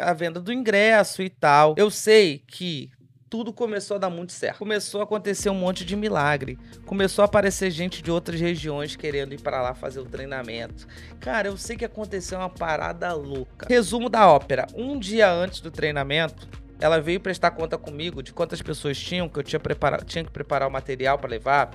a 0.00 0.12
venda 0.12 0.40
do 0.40 0.52
ingresso 0.52 1.22
e 1.22 1.30
tal. 1.30 1.74
Eu 1.76 1.90
sei 1.90 2.42
que 2.46 2.90
tudo 3.30 3.52
começou 3.52 3.96
a 3.96 3.98
dar 3.98 4.10
muito 4.10 4.32
certo. 4.32 4.58
Começou 4.58 5.00
a 5.00 5.04
acontecer 5.04 5.50
um 5.50 5.54
monte 5.54 5.84
de 5.84 5.94
milagre. 5.94 6.58
Começou 6.86 7.22
a 7.22 7.26
aparecer 7.26 7.70
gente 7.70 8.02
de 8.02 8.10
outras 8.10 8.40
regiões 8.40 8.96
querendo 8.96 9.34
ir 9.34 9.40
para 9.40 9.60
lá 9.60 9.74
fazer 9.74 10.00
o 10.00 10.04
treinamento. 10.04 10.86
Cara, 11.20 11.48
eu 11.48 11.56
sei 11.56 11.76
que 11.76 11.84
aconteceu 11.84 12.38
uma 12.38 12.48
parada 12.48 13.12
louca. 13.12 13.66
Resumo 13.68 14.08
da 14.08 14.26
ópera: 14.28 14.66
um 14.74 14.98
dia 14.98 15.30
antes 15.30 15.60
do 15.60 15.70
treinamento, 15.70 16.48
ela 16.80 17.00
veio 17.00 17.20
prestar 17.20 17.50
conta 17.50 17.76
comigo 17.76 18.22
de 18.22 18.32
quantas 18.32 18.62
pessoas 18.62 18.98
tinham, 18.98 19.28
que 19.28 19.38
eu 19.38 19.42
tinha, 19.42 19.60
preparado, 19.60 20.04
tinha 20.04 20.24
que 20.24 20.30
preparar 20.30 20.68
o 20.68 20.72
material 20.72 21.18
para 21.18 21.30
levar. 21.30 21.70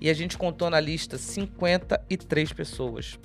E 0.00 0.10
a 0.10 0.14
gente 0.14 0.36
contou 0.36 0.68
na 0.68 0.80
lista 0.80 1.16
53 1.16 2.52
pessoas. 2.52 3.18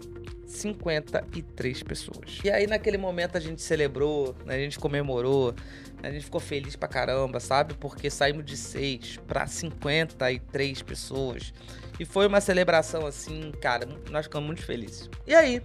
53 0.47 1.83
pessoas. 1.83 2.39
E 2.43 2.49
aí, 2.49 2.65
naquele 2.65 2.97
momento, 2.97 3.37
a 3.37 3.39
gente 3.39 3.61
celebrou, 3.61 4.35
né? 4.45 4.55
a 4.55 4.59
gente 4.59 4.79
comemorou, 4.79 5.53
a 6.01 6.09
gente 6.09 6.25
ficou 6.25 6.39
feliz 6.39 6.75
pra 6.75 6.87
caramba, 6.87 7.39
sabe? 7.39 7.73
Porque 7.73 8.09
saímos 8.09 8.45
de 8.45 8.55
6 8.55 9.17
para 9.27 9.45
53 9.45 10.81
pessoas. 10.81 11.53
E 11.99 12.05
foi 12.05 12.27
uma 12.27 12.39
celebração 12.39 13.05
assim, 13.05 13.51
cara, 13.61 13.87
nós 14.09 14.25
ficamos 14.25 14.47
muito 14.47 14.63
felizes. 14.63 15.09
E 15.25 15.35
aí, 15.35 15.61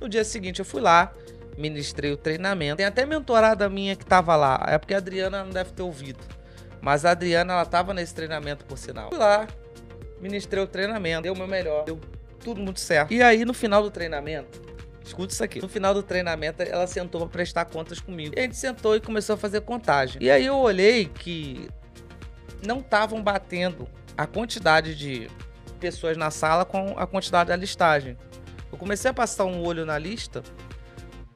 no 0.00 0.08
dia 0.08 0.24
seguinte, 0.24 0.60
eu 0.60 0.64
fui 0.64 0.80
lá, 0.80 1.12
ministrei 1.58 2.12
o 2.12 2.16
treinamento. 2.16 2.76
Tem 2.76 2.86
até 2.86 3.04
mentorada 3.04 3.68
minha 3.68 3.96
que 3.96 4.06
tava 4.06 4.36
lá. 4.36 4.64
É 4.68 4.78
porque 4.78 4.94
a 4.94 4.98
Adriana 4.98 5.42
não 5.42 5.50
deve 5.50 5.72
ter 5.72 5.82
ouvido. 5.82 6.20
Mas 6.80 7.04
a 7.04 7.10
Adriana, 7.12 7.54
ela 7.54 7.64
tava 7.64 7.94
nesse 7.94 8.14
treinamento, 8.14 8.64
por 8.64 8.76
sinal. 8.76 9.08
Fui 9.08 9.18
lá, 9.18 9.46
ministrei 10.20 10.62
o 10.62 10.66
treinamento, 10.66 11.22
deu 11.22 11.32
o 11.32 11.36
meu 11.36 11.46
melhor, 11.46 11.84
deu 11.84 12.00
tudo 12.42 12.60
muito 12.60 12.80
certo. 12.80 13.12
E 13.12 13.22
aí, 13.22 13.44
no 13.44 13.54
final 13.54 13.82
do 13.82 13.90
treinamento, 13.90 14.60
escuta 15.04 15.32
isso 15.32 15.44
aqui. 15.44 15.60
No 15.60 15.68
final 15.68 15.94
do 15.94 16.02
treinamento, 16.02 16.62
ela 16.62 16.86
sentou 16.86 17.20
pra 17.22 17.30
prestar 17.30 17.64
contas 17.66 18.00
comigo. 18.00 18.34
E 18.36 18.40
a 18.40 18.42
gente 18.42 18.56
sentou 18.56 18.96
e 18.96 19.00
começou 19.00 19.34
a 19.34 19.36
fazer 19.36 19.60
contagem. 19.62 20.22
E 20.22 20.30
aí 20.30 20.46
eu 20.46 20.56
olhei 20.56 21.06
que 21.06 21.68
não 22.64 22.78
estavam 22.78 23.22
batendo 23.22 23.88
a 24.16 24.26
quantidade 24.26 24.94
de 24.94 25.28
pessoas 25.80 26.16
na 26.16 26.30
sala 26.30 26.64
com 26.64 26.94
a 26.96 27.06
quantidade 27.06 27.48
da 27.48 27.56
listagem. 27.56 28.16
Eu 28.70 28.78
comecei 28.78 29.10
a 29.10 29.14
passar 29.14 29.44
um 29.44 29.62
olho 29.62 29.84
na 29.84 29.98
lista 29.98 30.42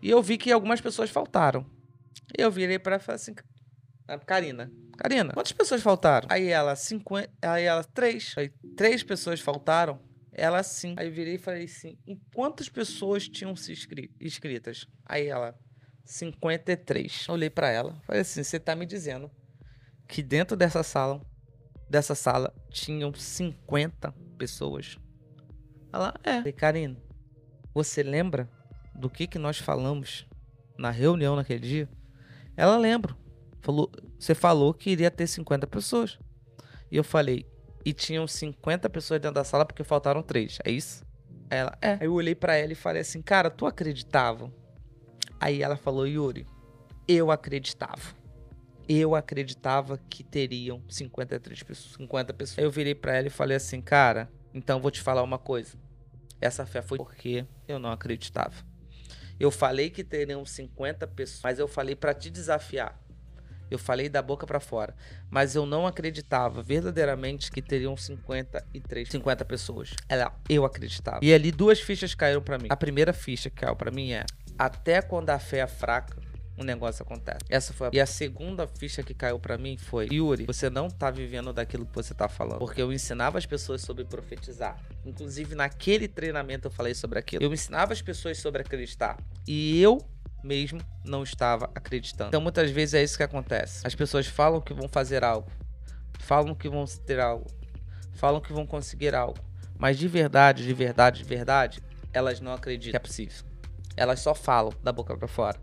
e 0.01 0.09
eu 0.09 0.23
vi 0.23 0.39
que 0.39 0.53
algumas 0.53 0.81
pessoas 0.81 1.11
faltaram. 1.11 1.67
Eu 2.37 2.51
virei 2.51 2.79
para 2.79 2.99
falar 2.99 3.17
assim, 3.17 3.35
Karina, 4.25 4.71
Karina, 4.97 5.33
quantas 5.33 5.53
pessoas 5.53 5.83
faltaram? 5.83 6.29
Aí 6.31 6.49
ela, 6.49 6.75
50, 6.75 7.29
aí 7.43 7.65
ela, 7.65 7.85
três. 7.85 8.35
Aí, 8.37 8.51
três 8.77 9.03
pessoas 9.03 9.41
faltaram. 9.41 10.01
Ela 10.39 10.63
sim. 10.63 10.95
Aí 10.99 11.07
eu 11.09 11.13
virei 11.13 11.37
e 11.37 11.39
falei 11.39 11.65
assim: 11.65 11.99
em 12.07 12.21
quantas 12.35 12.69
pessoas 12.69 13.27
tinham 13.27 13.57
se 13.57 13.73
inscritas? 14.21 14.87
Aí 15.07 15.29
ela, 15.29 15.59
53. 16.05 17.25
Eu 17.27 17.35
olhei 17.35 17.49
para 17.49 17.71
ela, 17.71 17.99
falei 18.07 18.21
assim: 18.21 18.43
você 18.43 18.61
tá 18.61 18.77
me 18.77 18.85
dizendo 18.85 19.31
que 20.07 20.23
dentro 20.23 20.55
dessa 20.55 20.83
sala, 20.83 21.25
dessa 21.89 22.15
sala, 22.15 22.55
tinham 22.69 23.15
50 23.15 24.13
pessoas? 24.37 24.99
Ela, 25.91 26.15
é. 26.23 26.37
Falei, 26.37 26.53
Karina, 26.53 27.03
você 27.73 28.03
lembra 28.03 28.51
do 28.95 29.09
que, 29.09 29.27
que 29.27 29.39
nós 29.39 29.59
falamos 29.59 30.29
na 30.79 30.91
reunião 30.91 31.35
naquele 31.35 31.67
dia? 31.67 31.89
Ela 32.55 32.77
lembra. 32.77 33.17
Falou, 33.63 33.91
você 34.19 34.35
falou 34.35 34.75
que 34.75 34.91
iria 34.91 35.11
ter 35.11 35.27
50 35.27 35.67
pessoas. 35.67 36.19
E 36.91 36.97
eu 36.97 37.03
falei, 37.03 37.47
e 37.87 37.93
tinham 37.93 38.27
50 38.27 38.91
pessoas 38.91 39.21
dentro 39.21 39.37
da 39.37 39.45
sala 39.45 39.65
porque 39.65 39.85
faltaram 39.85 40.21
três. 40.21 40.59
É 40.65 40.73
isso? 40.73 41.07
Ela, 41.49 41.79
é. 41.81 41.93
Aí 41.93 42.07
eu 42.07 42.15
olhei 42.15 42.35
para 42.35 42.57
ela 42.57 42.73
e 42.73 42.75
falei 42.75 43.01
assim, 43.01 43.23
cara, 43.23 43.49
tu 43.49 43.65
acreditava? 43.65 44.53
Aí 45.39 45.63
ela 45.63 45.77
falou, 45.77 46.05
Yuri, 46.05 46.49
eu 47.07 47.31
acreditava. 47.31 48.03
Eu 48.89 49.15
acreditava 49.15 50.01
que 50.11 50.25
teriam 50.25 50.83
53 50.89 51.63
pessoas, 51.63 51.95
50 51.95 52.35
pessoas. 52.35 52.59
Aí 52.59 52.65
eu 52.65 52.73
virei 52.73 52.93
para 52.93 53.17
ela 53.17 53.29
e 53.29 53.31
falei 53.31 53.57
assim, 53.57 53.81
cara, 53.81 54.29
então 54.53 54.81
vou 54.81 54.91
te 54.91 55.01
falar 55.01 55.23
uma 55.23 55.39
coisa. 55.39 55.79
Essa 56.41 56.67
fé 56.67 56.83
foi 56.83 56.99
porque 56.99 57.47
eu 57.69 57.79
não 57.79 57.93
acreditava. 57.93 58.67
Eu 59.39 59.53
falei 59.53 59.91
que 59.91 60.03
teriam 60.03 60.45
50 60.45 61.07
pessoas, 61.07 61.41
mas 61.45 61.61
eu 61.61 61.69
falei 61.69 61.95
para 61.95 62.13
te 62.13 62.31
desafiar. 62.31 63.01
Eu 63.71 63.79
falei 63.79 64.09
da 64.09 64.23
boca 64.23 64.47
para 64.47 64.61
fora, 64.61 64.95
mas 65.31 65.55
eu 65.55 65.67
não 65.67 65.87
acreditava 65.87 66.63
verdadeiramente 66.63 67.51
que 67.51 67.61
teriam 67.61 67.97
53, 67.97 69.09
50 69.09 69.45
pessoas. 69.45 69.95
Ela, 70.09 70.33
eu 70.49 70.65
acreditava. 70.65 71.19
E 71.23 71.33
ali 71.35 71.51
duas 71.51 71.81
fichas 71.81 72.15
caíram 72.15 72.43
para 72.43 72.59
mim. 72.59 72.69
A 72.71 72.77
primeira 72.77 73.13
ficha 73.13 73.51
que 73.51 73.57
caiu 73.57 73.77
para 73.77 73.91
mim 73.91 74.13
é: 74.13 74.25
até 74.59 75.03
quando 75.03 75.31
a 75.31 75.39
fé 75.39 75.59
é 75.59 75.67
fraca, 75.67 76.17
um 76.59 76.65
negócio 76.65 77.03
acontece. 77.03 77.41
Essa 77.49 77.73
foi 77.73 77.89
a... 77.89 77.91
E 77.93 78.01
a 78.01 78.07
segunda 78.07 78.67
ficha 78.67 79.03
que 79.03 79.13
caiu 79.13 79.39
para 79.39 79.59
mim 79.59 79.77
foi: 79.77 80.09
Yuri, 80.11 80.47
você 80.47 80.71
não 80.71 80.89
tá 80.89 81.11
vivendo 81.11 81.53
daquilo 81.53 81.85
que 81.85 81.95
você 81.95 82.15
tá 82.15 82.29
falando. 82.29 82.59
Porque 82.59 82.81
eu 82.81 82.93
ensinava 82.93 83.39
as 83.39 83.47
pessoas 83.47 83.83
sobre 83.83 84.05
profetizar. 84.05 84.81
Inclusive, 85.05 85.55
naquele 85.55 86.09
treinamento 86.09 86.69
eu 86.69 86.71
falei 86.71 86.95
sobre 86.95 87.19
aquilo. 87.19 87.45
Eu 87.45 87.53
ensinava 87.53 87.93
as 87.93 88.01
pessoas 88.01 88.39
sobre 88.39 88.63
acreditar. 88.63 89.19
E 89.47 89.81
eu 89.81 89.99
mesmo 90.47 90.81
não 91.05 91.23
estava 91.23 91.71
acreditando. 91.75 92.29
Então 92.29 92.41
muitas 92.41 92.71
vezes 92.71 92.95
é 92.95 93.03
isso 93.03 93.17
que 93.17 93.23
acontece. 93.23 93.87
As 93.87 93.95
pessoas 93.95 94.27
falam 94.27 94.61
que 94.61 94.73
vão 94.73 94.89
fazer 94.89 95.25
algo, 95.25 95.51
falam 96.21 96.55
que 96.55 96.69
vão 96.69 96.85
ter 96.85 97.19
algo, 97.19 97.47
falam 98.15 98.41
que 98.41 98.53
vão 98.53 98.67
conseguir 98.67 99.15
algo, 99.15 99.39
mas 99.77 99.99
de 99.99 100.07
verdade, 100.07 100.65
de 100.65 100.73
verdade, 100.73 101.23
de 101.23 101.29
verdade, 101.29 101.83
elas 102.13 102.41
não 102.41 102.53
acreditam 102.53 102.93
que 102.93 102.97
é 102.97 103.01
possível. 103.01 103.45
Elas 103.97 104.21
só 104.21 104.35
falam 104.35 104.73
da 104.83 104.93
boca 104.93 105.17
para 105.17 105.27
fora 105.27 105.59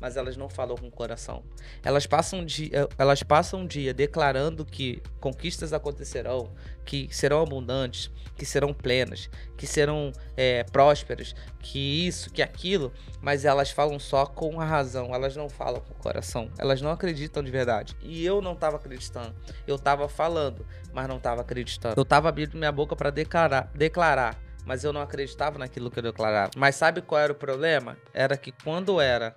mas 0.00 0.16
elas 0.16 0.36
não 0.36 0.48
falam 0.48 0.76
com 0.76 0.88
o 0.88 0.90
coração. 0.90 1.42
Elas 1.82 2.06
passam, 2.06 2.44
dia, 2.44 2.88
elas 2.96 3.22
passam 3.22 3.60
um 3.60 3.66
dia 3.66 3.92
declarando 3.92 4.64
que 4.64 5.02
conquistas 5.20 5.72
acontecerão, 5.72 6.50
que 6.84 7.08
serão 7.10 7.42
abundantes, 7.42 8.10
que 8.36 8.46
serão 8.46 8.72
plenas, 8.72 9.28
que 9.56 9.66
serão 9.66 10.12
é, 10.36 10.62
prósperas, 10.64 11.34
que 11.58 12.06
isso, 12.06 12.30
que 12.30 12.40
aquilo, 12.40 12.92
mas 13.20 13.44
elas 13.44 13.70
falam 13.70 13.98
só 13.98 14.24
com 14.24 14.60
a 14.60 14.64
razão, 14.64 15.14
elas 15.14 15.34
não 15.34 15.48
falam 15.48 15.80
com 15.80 15.92
o 15.92 15.96
coração, 15.96 16.48
elas 16.56 16.80
não 16.80 16.90
acreditam 16.90 17.42
de 17.42 17.50
verdade. 17.50 17.96
E 18.00 18.24
eu 18.24 18.40
não 18.40 18.52
estava 18.52 18.76
acreditando, 18.76 19.34
eu 19.66 19.76
estava 19.76 20.08
falando, 20.08 20.64
mas 20.92 21.08
não 21.08 21.16
estava 21.16 21.42
acreditando. 21.42 21.94
Eu 21.96 22.02
estava 22.02 22.28
abrindo 22.28 22.56
minha 22.56 22.72
boca 22.72 22.94
para 22.94 23.10
declarar, 23.10 23.70
declarar, 23.74 24.40
mas 24.64 24.84
eu 24.84 24.92
não 24.92 25.00
acreditava 25.00 25.58
naquilo 25.58 25.90
que 25.90 25.98
eu 25.98 26.02
declarava. 26.02 26.52
Mas 26.56 26.76
sabe 26.76 27.02
qual 27.02 27.20
era 27.20 27.32
o 27.32 27.36
problema? 27.36 27.96
Era 28.14 28.36
que 28.36 28.52
quando 28.52 29.00
era 29.00 29.34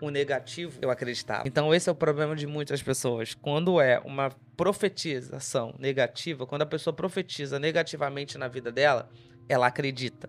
o 0.00 0.10
negativo, 0.10 0.78
eu 0.80 0.90
acreditava. 0.90 1.46
Então 1.46 1.74
esse 1.74 1.88
é 1.88 1.92
o 1.92 1.94
problema 1.94 2.34
de 2.36 2.46
muitas 2.46 2.82
pessoas. 2.82 3.34
Quando 3.34 3.80
é 3.80 3.98
uma 4.04 4.30
profetização 4.56 5.74
negativa, 5.78 6.46
quando 6.46 6.62
a 6.62 6.66
pessoa 6.66 6.94
profetiza 6.94 7.58
negativamente 7.58 8.38
na 8.38 8.48
vida 8.48 8.70
dela, 8.70 9.08
ela 9.48 9.66
acredita. 9.66 10.28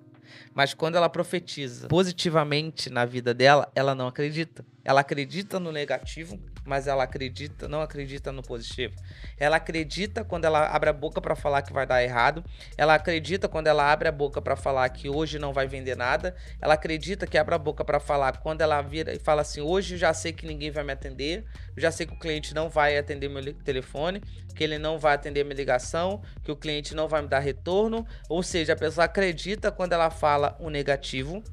Mas 0.54 0.74
quando 0.74 0.96
ela 0.96 1.10
profetiza 1.10 1.88
positivamente 1.88 2.90
na 2.90 3.06
vida 3.06 3.34
dela, 3.34 3.72
ela 3.76 3.94
não 3.94 4.08
acredita. 4.08 4.66
Ela 4.84 5.02
acredita 5.02 5.60
no 5.60 5.72
negativo, 5.72 6.40
mas 6.66 6.88
ela 6.88 7.04
acredita, 7.04 7.68
não 7.68 7.82
acredita 7.82 8.32
no 8.32 8.42
positivo. 8.42 8.96
Ela 9.38 9.58
acredita 9.58 10.24
quando 10.24 10.46
ela 10.46 10.68
abre 10.68 10.90
a 10.90 10.94
boca 10.94 11.22
para 11.22 11.36
falar 11.36 11.62
que 11.62 11.72
vai 11.72 11.86
dar 11.86 12.04
errado. 12.04 12.44
Ela 12.78 12.96
acredita 12.96 13.48
quando 13.48 13.68
ela 13.68 13.92
abre 13.92 14.08
a 14.08 14.12
boca 14.12 14.42
para 14.42 14.56
falar 14.56 14.90
que 14.90 15.08
hoje 15.08 15.38
não 15.38 15.54
vai 15.54 15.68
vender 15.68 15.96
nada. 15.96 16.36
Ela 16.60 16.74
acredita 16.74 17.28
que 17.28 17.38
abre 17.38 17.54
a 17.54 17.58
boca 17.58 17.86
para 17.86 18.00
falar 18.00 18.38
quando 18.38 18.62
ela 18.62 18.82
vira 18.82 19.14
e 19.14 19.20
fala 19.20 19.42
assim: 19.42 19.62
"Hoje 19.62 19.96
já 19.98 20.14
sei 20.14 20.34
que 20.34 20.46
ninguém 20.46 20.72
vai 20.72 20.84
me 20.84 20.94
atender. 20.94 21.46
Já 21.78 21.92
sei 21.92 22.08
que 22.08 22.14
o 22.14 22.20
cliente 22.20 22.54
não 22.54 22.68
vai 22.70 22.98
atender 22.98 23.30
meu 23.30 23.54
telefone, 23.54 24.22
que 24.56 24.64
ele 24.64 24.78
não 24.78 24.98
vai 24.98 25.14
atender 25.14 25.44
minha 25.44 25.56
ligação, 25.56 26.22
que 26.44 26.52
o 26.52 26.56
cliente 26.56 26.96
não 26.96 27.08
vai 27.08 27.22
me 27.22 27.28
dar 27.28 27.40
retorno". 27.40 28.06
Ou 28.28 28.42
seja, 28.42 28.74
a 28.74 28.76
pessoa 28.76 29.06
acredita 29.06 29.72
quando 29.72 29.94
ela 29.94 30.10
fala 30.10 30.58
o 30.60 30.70
negativo 30.70 31.44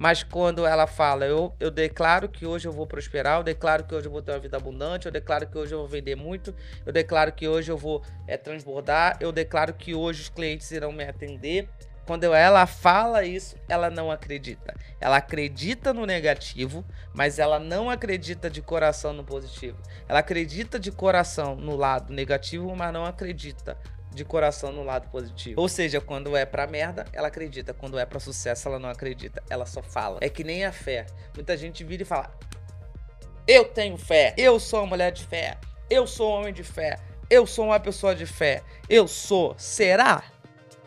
mas 0.00 0.22
quando 0.22 0.64
ela 0.64 0.86
fala, 0.86 1.26
eu, 1.26 1.54
eu 1.60 1.70
declaro 1.70 2.26
que 2.26 2.46
hoje 2.46 2.66
eu 2.66 2.72
vou 2.72 2.86
prosperar, 2.86 3.38
eu 3.38 3.42
declaro 3.42 3.84
que 3.84 3.94
hoje 3.94 4.06
eu 4.06 4.10
vou 4.10 4.22
ter 4.22 4.32
uma 4.32 4.38
vida 4.38 4.56
abundante, 4.56 5.04
eu 5.04 5.12
declaro 5.12 5.46
que 5.46 5.58
hoje 5.58 5.74
eu 5.74 5.80
vou 5.80 5.86
vender 5.86 6.16
muito, 6.16 6.54
eu 6.86 6.90
declaro 6.90 7.30
que 7.30 7.46
hoje 7.46 7.70
eu 7.70 7.76
vou 7.76 8.02
é, 8.26 8.38
transbordar, 8.38 9.18
eu 9.20 9.30
declaro 9.30 9.74
que 9.74 9.94
hoje 9.94 10.22
os 10.22 10.28
clientes 10.30 10.70
irão 10.70 10.90
me 10.90 11.04
atender. 11.04 11.68
Quando 12.06 12.24
ela 12.24 12.66
fala 12.66 13.24
isso, 13.24 13.56
ela 13.68 13.90
não 13.90 14.10
acredita. 14.10 14.74
Ela 14.98 15.18
acredita 15.18 15.92
no 15.92 16.06
negativo, 16.06 16.82
mas 17.12 17.38
ela 17.38 17.58
não 17.58 17.90
acredita 17.90 18.48
de 18.48 18.62
coração 18.62 19.12
no 19.12 19.22
positivo. 19.22 19.76
Ela 20.08 20.20
acredita 20.20 20.80
de 20.80 20.90
coração 20.90 21.54
no 21.54 21.76
lado 21.76 22.10
negativo, 22.10 22.74
mas 22.74 22.90
não 22.90 23.04
acredita 23.04 23.76
de 24.12 24.24
coração 24.24 24.72
no 24.72 24.82
lado 24.82 25.08
positivo. 25.10 25.60
Ou 25.60 25.68
seja, 25.68 26.00
quando 26.00 26.36
é 26.36 26.44
pra 26.44 26.66
merda, 26.66 27.06
ela 27.12 27.28
acredita. 27.28 27.72
Quando 27.72 27.98
é 27.98 28.04
pra 28.04 28.18
sucesso, 28.20 28.68
ela 28.68 28.78
não 28.78 28.88
acredita. 28.88 29.42
Ela 29.48 29.66
só 29.66 29.82
fala. 29.82 30.18
É 30.20 30.28
que 30.28 30.42
nem 30.42 30.64
a 30.64 30.72
fé. 30.72 31.06
Muita 31.34 31.56
gente 31.56 31.84
vira 31.84 32.02
e 32.02 32.06
fala: 32.06 32.30
Eu 33.46 33.64
tenho 33.66 33.96
fé. 33.96 34.34
Eu 34.36 34.58
sou 34.58 34.80
uma 34.80 34.88
mulher 34.88 35.12
de 35.12 35.24
fé. 35.24 35.58
Eu 35.88 36.06
sou 36.06 36.30
um 36.30 36.40
homem 36.40 36.52
de 36.52 36.64
fé. 36.64 36.98
Eu 37.28 37.46
sou 37.46 37.66
uma 37.66 37.78
pessoa 37.78 38.14
de 38.14 38.26
fé. 38.26 38.62
Eu 38.88 39.06
sou. 39.06 39.54
Será? 39.56 40.24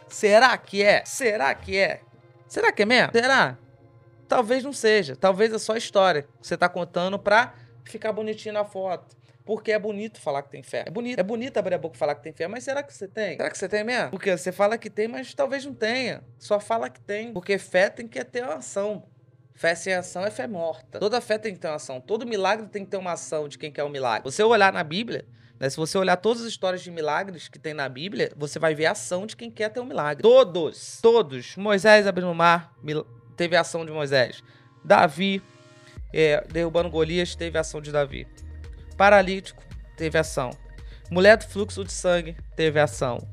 Será 0.07 0.57
que 0.57 0.83
é? 0.83 1.03
Será 1.05 1.53
que 1.55 1.77
é? 1.77 2.01
Será 2.47 2.71
que 2.71 2.83
é 2.83 2.85
mesmo? 2.85 3.11
Será? 3.13 3.57
Talvez 4.27 4.63
não 4.63 4.73
seja. 4.73 5.15
Talvez 5.15 5.53
é 5.53 5.57
só 5.57 5.75
história 5.75 6.23
que 6.23 6.29
você 6.47 6.57
tá 6.57 6.67
contando 6.67 7.17
pra 7.17 7.53
ficar 7.91 8.11
bonitinho 8.11 8.53
na 8.53 8.65
foto 8.65 9.15
Porque 9.45 9.71
é 9.71 9.79
bonito 9.79 10.21
falar 10.21 10.43
que 10.43 10.49
tem 10.49 10.63
fé. 10.63 10.85
É 10.87 10.91
bonito. 10.91 11.19
É 11.19 11.23
bonito 11.23 11.57
abrir 11.57 11.75
a 11.75 11.77
boca 11.77 11.95
e 11.95 11.99
falar 11.99 12.15
que 12.15 12.23
tem 12.23 12.33
fé. 12.33 12.47
Mas 12.47 12.63
será 12.63 12.81
que 12.81 12.93
você 12.93 13.07
tem? 13.07 13.37
Será 13.37 13.49
que 13.49 13.57
você 13.57 13.67
tem 13.67 13.83
mesmo? 13.83 14.11
Porque 14.11 14.35
você 14.37 14.51
fala 14.51 14.77
que 14.77 14.89
tem, 14.89 15.07
mas 15.07 15.33
talvez 15.33 15.65
não 15.65 15.73
tenha. 15.73 16.23
Só 16.37 16.59
fala 16.59 16.89
que 16.89 17.01
tem. 17.01 17.33
Porque 17.33 17.57
fé 17.57 17.89
tem 17.89 18.07
que 18.07 18.23
ter 18.23 18.43
uma 18.43 18.55
ação. 18.55 19.03
Fé 19.53 19.75
sem 19.75 19.93
ação 19.93 20.25
é 20.25 20.31
fé 20.31 20.47
morta. 20.47 20.99
Toda 20.99 21.21
fé 21.21 21.37
tem 21.37 21.53
que 21.53 21.59
ter 21.59 21.67
uma 21.67 21.75
ação. 21.75 22.01
Todo 22.01 22.25
milagre 22.25 22.67
tem 22.67 22.83
que 22.83 22.91
ter 22.91 22.97
uma 22.97 23.11
ação 23.11 23.47
de 23.47 23.57
quem 23.57 23.71
quer 23.71 23.83
o 23.83 23.89
milagre. 23.89 24.23
Você 24.23 24.41
olhar 24.43 24.73
na 24.73 24.83
Bíblia, 24.83 25.25
né, 25.59 25.69
se 25.69 25.77
você 25.77 25.97
olhar 25.97 26.17
todas 26.17 26.41
as 26.41 26.47
histórias 26.47 26.81
de 26.81 26.89
milagres 26.89 27.47
que 27.47 27.59
tem 27.59 27.73
na 27.73 27.87
Bíblia, 27.87 28.31
você 28.35 28.57
vai 28.57 28.73
ver 28.73 28.87
a 28.87 28.91
ação 28.91 29.27
de 29.27 29.35
quem 29.35 29.51
quer 29.51 29.69
ter 29.69 29.79
um 29.79 29.85
milagre. 29.85 30.23
Todos, 30.23 30.99
todos. 31.01 31.55
Moisés 31.55 32.07
abrindo 32.07 32.31
o 32.31 32.35
mar, 32.35 32.73
teve 33.37 33.55
a 33.55 33.61
ação 33.61 33.85
de 33.85 33.91
Moisés. 33.91 34.43
Davi, 34.83 35.41
é, 36.13 36.43
derrubando 36.51 36.89
Golias, 36.89 37.35
teve 37.35 37.57
ação 37.57 37.81
de 37.81 37.91
Davi. 37.91 38.27
Paralítico, 38.95 39.63
teve 39.97 40.17
ação. 40.17 40.51
Mulher 41.09 41.37
do 41.37 41.45
fluxo 41.45 41.83
de 41.83 41.91
sangue, 41.91 42.37
teve 42.55 42.79
ação. 42.79 43.27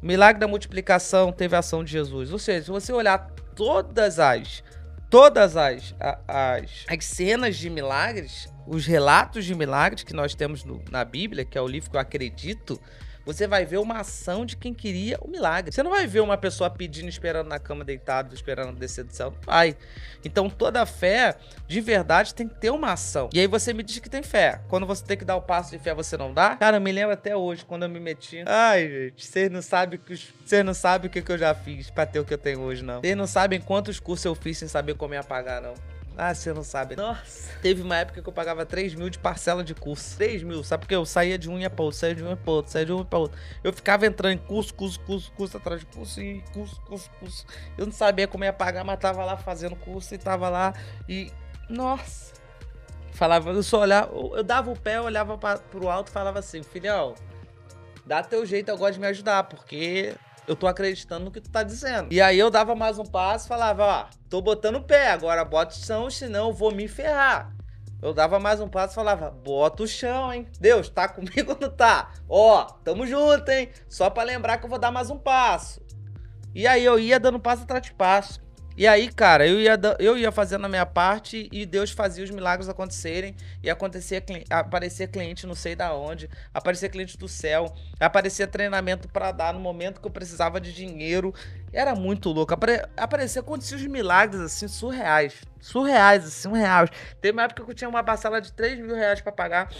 Milagre 0.00 0.40
da 0.40 0.48
multiplicação, 0.48 1.32
teve 1.32 1.56
ação 1.56 1.84
de 1.84 1.90
Jesus. 1.90 2.32
Ou 2.32 2.38
seja, 2.38 2.64
se 2.64 2.70
você 2.70 2.92
olhar 2.92 3.30
todas 3.54 4.18
as 4.18 4.62
todas 5.10 5.56
as, 5.56 5.92
as, 5.98 6.86
as 6.88 7.04
cenas 7.04 7.56
de 7.56 7.68
milagres, 7.68 8.48
os 8.64 8.86
relatos 8.86 9.44
de 9.44 9.54
milagres 9.56 10.04
que 10.04 10.14
nós 10.14 10.36
temos 10.36 10.64
no, 10.64 10.80
na 10.88 11.04
Bíblia, 11.04 11.44
que 11.44 11.58
é 11.58 11.60
o 11.60 11.66
livro 11.66 11.90
que 11.90 11.96
eu 11.96 12.00
acredito, 12.00 12.80
você 13.24 13.46
vai 13.46 13.64
ver 13.64 13.78
uma 13.78 14.00
ação 14.00 14.44
de 14.44 14.56
quem 14.56 14.72
queria 14.72 15.18
o 15.20 15.28
milagre. 15.28 15.72
Você 15.72 15.82
não 15.82 15.90
vai 15.90 16.06
ver 16.06 16.20
uma 16.20 16.36
pessoa 16.36 16.70
pedindo, 16.70 17.08
esperando 17.08 17.48
na 17.48 17.58
cama 17.58 17.84
deitado, 17.84 18.34
esperando 18.34 18.78
descer 18.78 19.04
do 19.04 19.12
céu. 19.12 19.30
Não 19.30 19.38
vai. 19.44 19.76
Então 20.24 20.48
toda 20.48 20.84
fé, 20.86 21.36
de 21.66 21.80
verdade, 21.80 22.34
tem 22.34 22.48
que 22.48 22.54
ter 22.54 22.70
uma 22.70 22.92
ação. 22.92 23.28
E 23.32 23.40
aí 23.40 23.46
você 23.46 23.72
me 23.72 23.82
diz 23.82 23.98
que 23.98 24.10
tem 24.10 24.22
fé. 24.22 24.60
Quando 24.68 24.86
você 24.86 25.04
tem 25.04 25.16
que 25.16 25.24
dar 25.24 25.36
o 25.36 25.42
passo 25.42 25.70
de 25.70 25.78
fé, 25.78 25.94
você 25.94 26.16
não 26.16 26.32
dá? 26.32 26.56
Cara, 26.56 26.76
eu 26.76 26.80
me 26.80 26.92
lembro 26.92 27.12
até 27.12 27.36
hoje, 27.36 27.64
quando 27.64 27.84
eu 27.84 27.88
me 27.88 28.00
meti. 28.00 28.42
Ai, 28.46 28.88
gente, 28.88 29.26
vocês 29.26 29.50
não 29.50 29.62
sabem 29.62 29.98
que 29.98 30.16
Vocês 30.44 30.64
não 30.64 30.74
sabem 30.74 31.08
o 31.08 31.10
que, 31.10 31.22
que 31.22 31.32
eu 31.32 31.38
já 31.38 31.54
fiz 31.54 31.90
pra 31.90 32.06
ter 32.06 32.20
o 32.20 32.24
que 32.24 32.34
eu 32.34 32.38
tenho 32.38 32.60
hoje, 32.60 32.82
não. 32.82 33.00
Vocês 33.00 33.16
não 33.16 33.26
sabem 33.26 33.60
quantos 33.60 34.00
cursos 34.00 34.24
eu 34.24 34.34
fiz 34.34 34.58
sem 34.58 34.68
saber 34.68 34.94
como 34.94 35.14
ia 35.14 35.22
pagar, 35.22 35.60
não. 35.60 35.74
Ah, 36.16 36.34
você 36.34 36.52
não 36.52 36.62
sabe. 36.62 36.96
Nossa. 36.96 37.50
Teve 37.62 37.82
uma 37.82 37.96
época 37.96 38.20
que 38.20 38.28
eu 38.28 38.32
pagava 38.32 38.66
3 38.66 38.94
mil 38.94 39.08
de 39.08 39.18
parcela 39.18 39.64
de 39.64 39.74
curso. 39.74 40.16
3 40.16 40.42
mil, 40.42 40.62
sabe? 40.62 40.82
Porque 40.82 40.94
eu 40.94 41.06
saía 41.06 41.38
de 41.38 41.48
um 41.48 41.58
ia 41.58 41.70
pra 41.70 41.84
outro, 41.84 41.98
saía 41.98 42.14
de 42.14 42.22
um 42.22 42.28
ia 42.28 42.36
pra 42.36 42.52
outro, 42.52 42.72
saía 42.72 42.86
de 42.86 42.92
um 42.92 42.98
ia 42.98 43.04
pra 43.04 43.18
outro. 43.18 43.38
Eu 43.64 43.72
ficava 43.72 44.06
entrando 44.06 44.32
em 44.32 44.38
curso, 44.38 44.74
curso, 44.74 45.00
curso, 45.00 45.32
curso 45.32 45.56
atrás 45.56 45.80
de 45.80 45.86
curso 45.86 46.20
e 46.20 46.42
curso, 46.52 46.80
curso, 46.82 47.10
curso. 47.18 47.46
Eu 47.78 47.86
não 47.86 47.92
sabia 47.92 48.28
como 48.28 48.44
ia 48.44 48.52
pagar, 48.52 48.84
mas 48.84 48.98
tava 48.98 49.24
lá 49.24 49.36
fazendo 49.36 49.76
curso 49.76 50.14
e 50.14 50.18
tava 50.18 50.48
lá 50.48 50.74
e. 51.08 51.32
Nossa. 51.68 52.34
Falava, 53.12 53.50
eu 53.50 53.62
só 53.62 53.80
olhava, 53.80 54.10
eu 54.14 54.42
dava 54.42 54.70
o 54.70 54.78
pé, 54.78 55.00
olhava 55.00 55.36
pra, 55.36 55.58
pro 55.58 55.88
alto 55.88 56.08
e 56.08 56.10
falava 56.12 56.38
assim, 56.38 56.62
filhão, 56.62 57.14
dá 58.06 58.22
teu 58.22 58.46
jeito 58.46 58.70
agora 58.70 58.92
de 58.92 59.00
me 59.00 59.06
ajudar, 59.08 59.44
porque 59.44 60.14
eu 60.50 60.56
tô 60.56 60.66
acreditando 60.66 61.26
no 61.26 61.30
que 61.30 61.40
tu 61.40 61.48
tá 61.48 61.62
dizendo. 61.62 62.12
E 62.12 62.20
aí 62.20 62.36
eu 62.36 62.50
dava 62.50 62.74
mais 62.74 62.98
um 62.98 63.04
passo 63.04 63.46
falava, 63.46 63.84
ó, 63.84 64.06
tô 64.28 64.42
botando 64.42 64.76
o 64.76 64.82
pé, 64.82 65.12
agora 65.12 65.44
bota 65.44 65.76
o 65.76 65.78
chão, 65.78 66.10
senão 66.10 66.48
eu 66.48 66.52
vou 66.52 66.74
me 66.74 66.88
ferrar. 66.88 67.54
Eu 68.02 68.12
dava 68.12 68.40
mais 68.40 68.60
um 68.60 68.66
passo 68.66 68.94
e 68.94 68.96
falava, 68.96 69.30
bota 69.30 69.84
o 69.84 69.86
chão, 69.86 70.32
hein? 70.32 70.48
Deus, 70.58 70.88
tá 70.88 71.06
comigo 71.08 71.52
ou 71.52 71.58
não 71.60 71.70
tá? 71.70 72.10
Ó, 72.28 72.64
tamo 72.82 73.06
junto, 73.06 73.48
hein? 73.48 73.68
Só 73.88 74.10
pra 74.10 74.24
lembrar 74.24 74.58
que 74.58 74.64
eu 74.64 74.68
vou 74.68 74.78
dar 74.78 74.90
mais 74.90 75.08
um 75.08 75.18
passo. 75.18 75.80
E 76.52 76.66
aí 76.66 76.84
eu 76.84 76.98
ia 76.98 77.20
dando 77.20 77.38
passo 77.38 77.62
atrás 77.62 77.84
de 77.84 77.92
passo. 77.92 78.42
E 78.80 78.86
aí, 78.86 79.12
cara, 79.12 79.46
eu 79.46 79.60
ia, 79.60 79.78
eu 79.98 80.16
ia 80.16 80.32
fazendo 80.32 80.64
a 80.64 80.68
minha 80.68 80.86
parte 80.86 81.50
e 81.52 81.66
Deus 81.66 81.90
fazia 81.90 82.24
os 82.24 82.30
milagres 82.30 82.66
acontecerem. 82.66 83.36
E 83.62 83.68
acontecia, 83.68 84.24
aparecia 84.48 85.06
cliente 85.06 85.46
não 85.46 85.54
sei 85.54 85.76
da 85.76 85.92
onde, 85.92 86.30
aparecia 86.54 86.88
cliente 86.88 87.18
do 87.18 87.28
céu, 87.28 87.74
aparecia 88.00 88.46
treinamento 88.46 89.06
para 89.06 89.32
dar 89.32 89.52
no 89.52 89.60
momento 89.60 90.00
que 90.00 90.06
eu 90.06 90.10
precisava 90.10 90.58
de 90.58 90.72
dinheiro. 90.72 91.34
Era 91.74 91.94
muito 91.94 92.30
louco. 92.30 92.54
Apare, 92.54 92.82
aparecia, 92.96 93.42
acontecia 93.42 93.76
os 93.76 93.84
milagres 93.84 94.40
assim, 94.40 94.66
surreais. 94.66 95.34
Surreais, 95.60 96.24
assim, 96.24 96.48
surreais. 96.48 96.88
Teve 97.20 97.32
uma 97.32 97.42
época 97.42 97.62
que 97.62 97.70
eu 97.72 97.74
tinha 97.74 97.90
uma 97.90 98.02
parcela 98.02 98.40
de 98.40 98.50
3 98.50 98.78
mil 98.78 98.94
reais 98.94 99.20
para 99.20 99.30
pagar. 99.30 99.70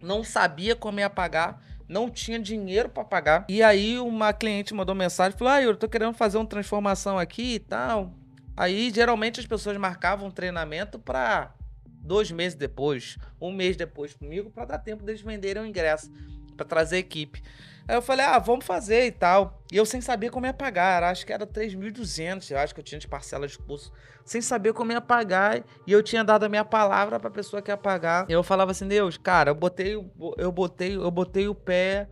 Não 0.00 0.24
sabia 0.24 0.74
como 0.74 0.98
ia 0.98 1.10
pagar 1.10 1.60
não 1.88 2.10
tinha 2.10 2.38
dinheiro 2.38 2.88
para 2.88 3.04
pagar. 3.04 3.44
E 3.48 3.62
aí 3.62 3.98
uma 3.98 4.32
cliente 4.32 4.74
mandou 4.74 4.94
mensagem, 4.94 5.36
falou: 5.36 5.52
"Ah, 5.54 5.62
eu 5.62 5.76
tô 5.76 5.88
querendo 5.88 6.14
fazer 6.14 6.38
uma 6.38 6.46
transformação 6.46 7.18
aqui 7.18 7.54
e 7.54 7.58
tal". 7.58 8.12
Aí 8.56 8.90
geralmente 8.90 9.40
as 9.40 9.46
pessoas 9.46 9.76
marcavam 9.76 10.30
treinamento 10.30 10.98
para 10.98 11.54
dois 11.86 12.30
meses 12.30 12.56
depois, 12.56 13.18
um 13.40 13.50
mês 13.50 13.76
depois 13.76 14.14
comigo, 14.14 14.50
para 14.50 14.66
dar 14.66 14.78
tempo 14.78 15.02
deles 15.02 15.22
venderem 15.22 15.62
o 15.62 15.66
ingresso, 15.66 16.10
para 16.56 16.64
trazer 16.66 16.98
equipe. 16.98 17.42
Aí 17.86 17.94
eu 17.94 18.02
falei, 18.02 18.24
ah, 18.24 18.38
vamos 18.38 18.64
fazer 18.64 19.06
e 19.06 19.12
tal. 19.12 19.62
E 19.70 19.76
eu 19.76 19.84
sem 19.84 20.00
saber 20.00 20.30
como 20.30 20.46
ia 20.46 20.54
pagar, 20.54 21.02
acho 21.02 21.26
que 21.26 21.32
era 21.32 21.46
3.200, 21.46 22.50
eu 22.50 22.58
acho 22.58 22.74
que 22.74 22.80
eu 22.80 22.84
tinha 22.84 22.98
de 22.98 23.06
parcela 23.06 23.46
de 23.46 23.58
curso, 23.58 23.92
sem 24.24 24.40
saber 24.40 24.72
como 24.72 24.92
ia 24.92 25.00
pagar. 25.00 25.62
E 25.86 25.92
eu 25.92 26.02
tinha 26.02 26.24
dado 26.24 26.44
a 26.44 26.48
minha 26.48 26.64
palavra 26.64 27.20
para 27.20 27.28
a 27.28 27.32
pessoa 27.32 27.60
que 27.60 27.70
ia 27.70 27.76
pagar. 27.76 28.24
Eu 28.28 28.42
falava 28.42 28.70
assim, 28.70 28.88
Deus, 28.88 29.18
cara, 29.18 29.50
eu 29.50 29.54
botei, 29.54 29.94
eu 30.38 30.52
botei, 30.52 30.96
eu 30.96 31.10
botei 31.10 31.46
o 31.46 31.54
pé. 31.54 32.08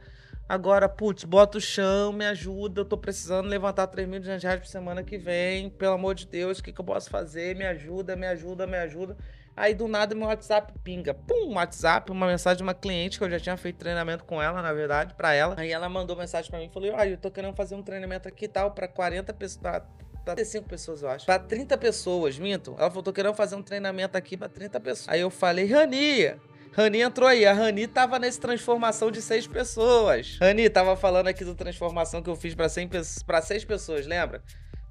Agora, 0.49 0.87
putz, 0.87 1.25
bota 1.25 1.57
o 1.57 1.61
chão, 1.61 2.13
me 2.13 2.27
ajuda. 2.27 2.83
Eu 2.83 2.85
tô 2.85 2.99
precisando 2.99 3.49
levantar 3.49 3.89
3.200 3.89 4.43
reais 4.43 4.61
por 4.61 4.67
semana 4.67 5.03
que 5.03 5.17
vem. 5.17 5.71
Pelo 5.71 5.95
amor 5.95 6.15
de 6.15 6.27
Deus, 6.27 6.59
o 6.59 6.63
que, 6.63 6.73
que 6.73 6.81
eu 6.81 6.85
posso 6.85 7.09
fazer? 7.09 7.57
Me 7.57 7.65
ajuda, 7.65 8.15
me 8.15 8.27
ajuda, 8.27 8.67
me 8.67 8.77
ajuda. 8.77 9.17
Aí 9.57 9.75
do 9.75 9.87
nada 9.87 10.15
meu 10.15 10.29
WhatsApp 10.29 10.73
pinga. 10.83 11.13
Pum, 11.13 11.55
WhatsApp, 11.55 12.11
uma 12.11 12.27
mensagem 12.27 12.59
de 12.59 12.63
uma 12.63 12.75
cliente 12.75 13.19
que 13.19 13.25
eu 13.25 13.31
já 13.31 13.39
tinha 13.39 13.57
feito 13.57 13.77
treinamento 13.77 14.25
com 14.25 14.41
ela, 14.41 14.63
na 14.63 14.73
verdade, 14.73 15.15
para 15.15 15.35
ela. 15.35 15.55
Aí 15.59 15.71
ela 15.71 15.89
mandou 15.89 16.17
mensagem 16.17 16.51
para 16.51 16.59
mim 16.59 16.67
e 16.67 16.73
falou: 16.73 16.93
Olha, 16.93 17.11
eu 17.11 17.19
tô 17.19 17.31
querendo 17.31 17.55
fazer 17.55 17.75
um 17.75 17.83
treinamento 17.83 18.27
aqui 18.27 18.47
e 18.47 18.49
tal, 18.49 18.71
para 18.71 18.89
40 18.89 19.33
pessoas. 19.35 19.61
Pra, 19.61 19.81
pra 20.25 20.35
35 20.35 20.69
pessoas, 20.69 21.03
eu 21.03 21.11
acho. 21.11 21.27
Pra 21.27 21.39
30 21.39 21.77
pessoas, 21.77 22.39
minto. 22.39 22.75
Ela 22.79 22.89
falou: 22.89 23.03
tô 23.03 23.13
querendo 23.13 23.35
fazer 23.35 23.55
um 23.57 23.63
treinamento 23.63 24.17
aqui 24.17 24.37
pra 24.37 24.49
30 24.49 24.81
pessoas. 24.81 25.09
Aí 25.09 25.21
eu 25.21 25.29
falei, 25.29 25.67
Rani, 25.67 26.35
Rani 26.73 27.03
entrou 27.03 27.29
aí. 27.29 27.45
A 27.45 27.53
Rani 27.53 27.87
tava 27.87 28.19
nessa 28.19 28.41
transformação 28.41 29.11
de 29.11 29.21
seis 29.21 29.47
pessoas. 29.47 30.39
Rani 30.41 30.71
tava 30.71 30.97
falando 30.97 31.29
aqui 31.29 31.45
do 31.45 31.55
transformação 31.55 32.23
que 32.23 32.31
eu 32.31 32.37
fiz 32.37 32.55
pra, 32.55 32.71
100, 32.71 32.89
pra 33.27 33.43
seis 33.43 33.65
pessoas, 33.67 34.07
lembra? 34.07 34.43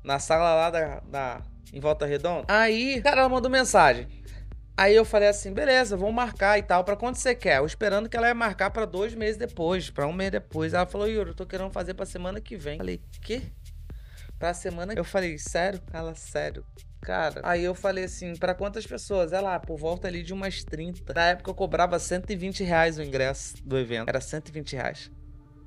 Na 0.04 0.20
sala 0.20 0.54
lá 0.54 0.70
da, 0.70 1.00
da 1.00 1.42
em 1.74 1.80
Volta 1.80 2.06
Redonda. 2.06 2.46
Aí, 2.48 3.02
cara, 3.02 3.22
ela 3.22 3.30
mandou 3.30 3.50
mensagem. 3.50 4.08
Aí 4.78 4.96
eu 4.96 5.06
falei 5.06 5.30
assim, 5.30 5.54
beleza, 5.54 5.96
vamos 5.96 6.16
marcar 6.16 6.58
e 6.58 6.64
tal. 6.64 6.84
Pra 6.84 6.96
quando 6.96 7.16
você 7.16 7.36
quer? 7.36 7.58
Eu 7.58 7.66
esperando 7.66 8.10
que 8.10 8.18
ela 8.18 8.28
ia 8.28 8.34
marcar 8.34 8.72
pra 8.72 8.86
dois 8.86 9.14
meses 9.14 9.38
depois, 9.38 9.90
pra 9.90 10.08
um 10.08 10.14
mês 10.14 10.32
depois. 10.32 10.74
Ela 10.74 10.86
falou, 10.86 11.08
Yuri, 11.08 11.30
eu 11.30 11.36
tô 11.36 11.46
querendo 11.46 11.72
fazer 11.72 11.94
pra 11.94 12.06
semana 12.06 12.42
que 12.42 12.58
vem. 12.58 12.74
Eu 12.74 12.80
falei, 12.80 13.02
quê? 13.22 13.42
Pra 14.40 14.54
semana? 14.54 14.94
Eu 14.96 15.04
falei, 15.04 15.38
sério? 15.38 15.80
Ela, 15.94 16.16
sério. 16.16 16.66
Cara, 17.02 17.42
aí 17.44 17.64
eu 17.64 17.74
falei 17.74 18.04
assim, 18.04 18.36
para 18.36 18.54
quantas 18.54 18.86
pessoas? 18.86 19.34
Ela, 19.34 19.60
por 19.60 19.78
volta 19.78 20.08
ali 20.08 20.24
de 20.24 20.34
umas 20.34 20.64
30. 20.64 21.14
Na 21.14 21.30
época 21.30 21.50
eu 21.50 21.56
cobrava 21.56 21.98
120 21.98 22.64
reais 22.64 22.98
o 22.98 23.04
ingresso 23.04 23.56
do 23.66 23.78
evento. 23.78 24.08
Era 24.08 24.22
120 24.22 24.76
reais 24.76 25.12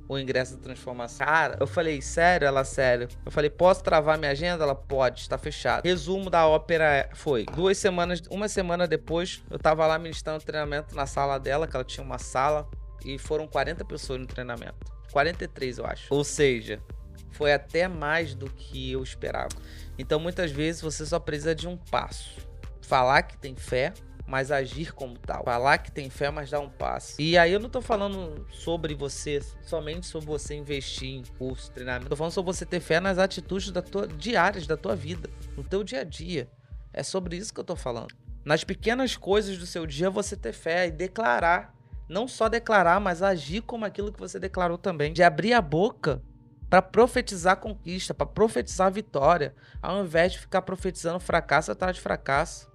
o 0.09 0.19
ingresso 0.19 0.57
da 0.57 0.63
transformação. 0.63 1.27
Cara, 1.27 1.57
eu 1.61 1.67
falei, 1.67 2.01
sério? 2.01 2.47
Ela, 2.47 2.65
sério. 2.65 3.09
Eu 3.25 3.33
falei, 3.33 3.51
posso 3.51 3.83
travar 3.83 4.19
minha 4.19 4.31
agenda? 4.31 4.65
Ela, 4.65 4.75
pode, 4.75 5.21
está 5.21 5.39
fechado. 5.39 5.85
Resumo 5.85 6.29
da 6.29 6.47
ópera 6.47 7.09
foi, 7.15 7.45
duas 7.47 7.79
semanas, 7.79 8.23
uma 8.31 8.49
semana 8.49 8.87
depois, 8.87 9.43
eu 9.51 9.59
tava 9.59 9.87
lá 9.87 9.99
ministrando 9.99 10.45
treinamento 10.45 10.95
na 10.95 11.07
sala 11.07 11.39
dela, 11.39 11.67
que 11.67 11.75
ela 11.75 11.85
tinha 11.85 12.05
uma 12.05 12.19
sala, 12.19 12.69
e 13.05 13.19
foram 13.19 13.47
40 13.47 13.85
pessoas 13.85 14.21
no 14.21 14.27
treinamento. 14.27 14.93
43, 15.13 15.79
eu 15.79 15.87
acho. 15.87 16.13
Ou 16.13 16.25
seja, 16.25 16.83
foi 17.31 17.53
até 17.53 17.89
mais 17.89 18.35
do 18.35 18.51
que 18.51 18.93
eu 18.93 19.03
esperava. 19.03 19.55
Então, 19.99 20.19
muitas 20.19 20.51
vezes, 20.51 20.81
você 20.81 21.07
só 21.07 21.19
precisa 21.19 21.55
de 21.55 21.69
um 21.69 21.77
passo. 21.77 22.41
Falar 22.83 23.23
que 23.23 23.37
tem 23.39 23.55
fé, 23.55 23.93
mas 24.27 24.51
agir 24.51 24.93
como 24.95 25.19
tal. 25.19 25.45
Falar 25.45 25.79
que 25.79 25.93
tem 25.93 26.09
fé, 26.09 26.31
mas 26.31 26.51
dar 26.51 26.61
um 26.61 26.69
passo. 26.69 27.21
E 27.21 27.37
aí 27.37 27.53
eu 27.53 27.61
não 27.61 27.69
tô 27.69 27.81
falando 27.81 28.47
sobre 28.51 28.95
você, 28.95 29.41
somente 29.63 30.07
sobre 30.07 30.27
você 30.27 30.55
investir 30.55 31.09
em 31.09 31.23
curso, 31.39 31.71
treinamento. 31.71 32.09
Tô 32.09 32.17
falando 32.17 32.33
sobre 32.33 32.53
você 32.53 32.65
ter 32.65 32.81
fé 32.81 33.01
nas 33.01 33.19
atitudes 33.19 33.71
da 33.71 33.83
tua, 33.83 34.07
diárias 34.07 34.67
da 34.67 34.77
tua 34.77 34.97
vida, 34.97 35.29
no 35.57 35.63
teu 35.63 35.85
dia 35.85 36.01
a 36.01 36.05
dia. 36.05 36.49
É 36.93 37.03
sobre 37.03 37.37
isso 37.37 37.53
que 37.53 37.61
eu 37.61 37.65
tô 37.65 37.77
falando. 37.77 38.15
Nas 38.45 38.65
pequenas 38.65 39.17
coisas 39.17 39.59
do 39.59 39.67
seu 39.67 39.87
dia, 39.87 40.11
você 40.11 40.37
ter 40.37 40.53
fé 40.53 40.87
e 40.87 40.91
declarar. 40.91 41.75
Não 42.09 42.29
só 42.29 42.49
declarar, 42.49 43.01
mas 43.01 43.23
agir 43.23 43.63
como 43.63 43.87
aquilo 43.87 44.13
que 44.13 44.21
você 44.21 44.39
declarou 44.39 44.77
também. 44.77 45.13
De 45.13 45.23
abrir 45.23 45.55
a 45.55 45.63
boca 45.63 46.23
para 46.69 46.83
profetizar 46.83 47.57
conquista, 47.57 48.13
para 48.13 48.27
profetizar 48.27 48.93
vitória, 48.93 49.55
ao 49.81 50.05
invés 50.05 50.33
de 50.33 50.41
ficar 50.41 50.63
profetizando 50.63 51.21
fracasso 51.21 51.73
atrás 51.73 51.97
de 51.97 52.03
fracasso 52.03 52.74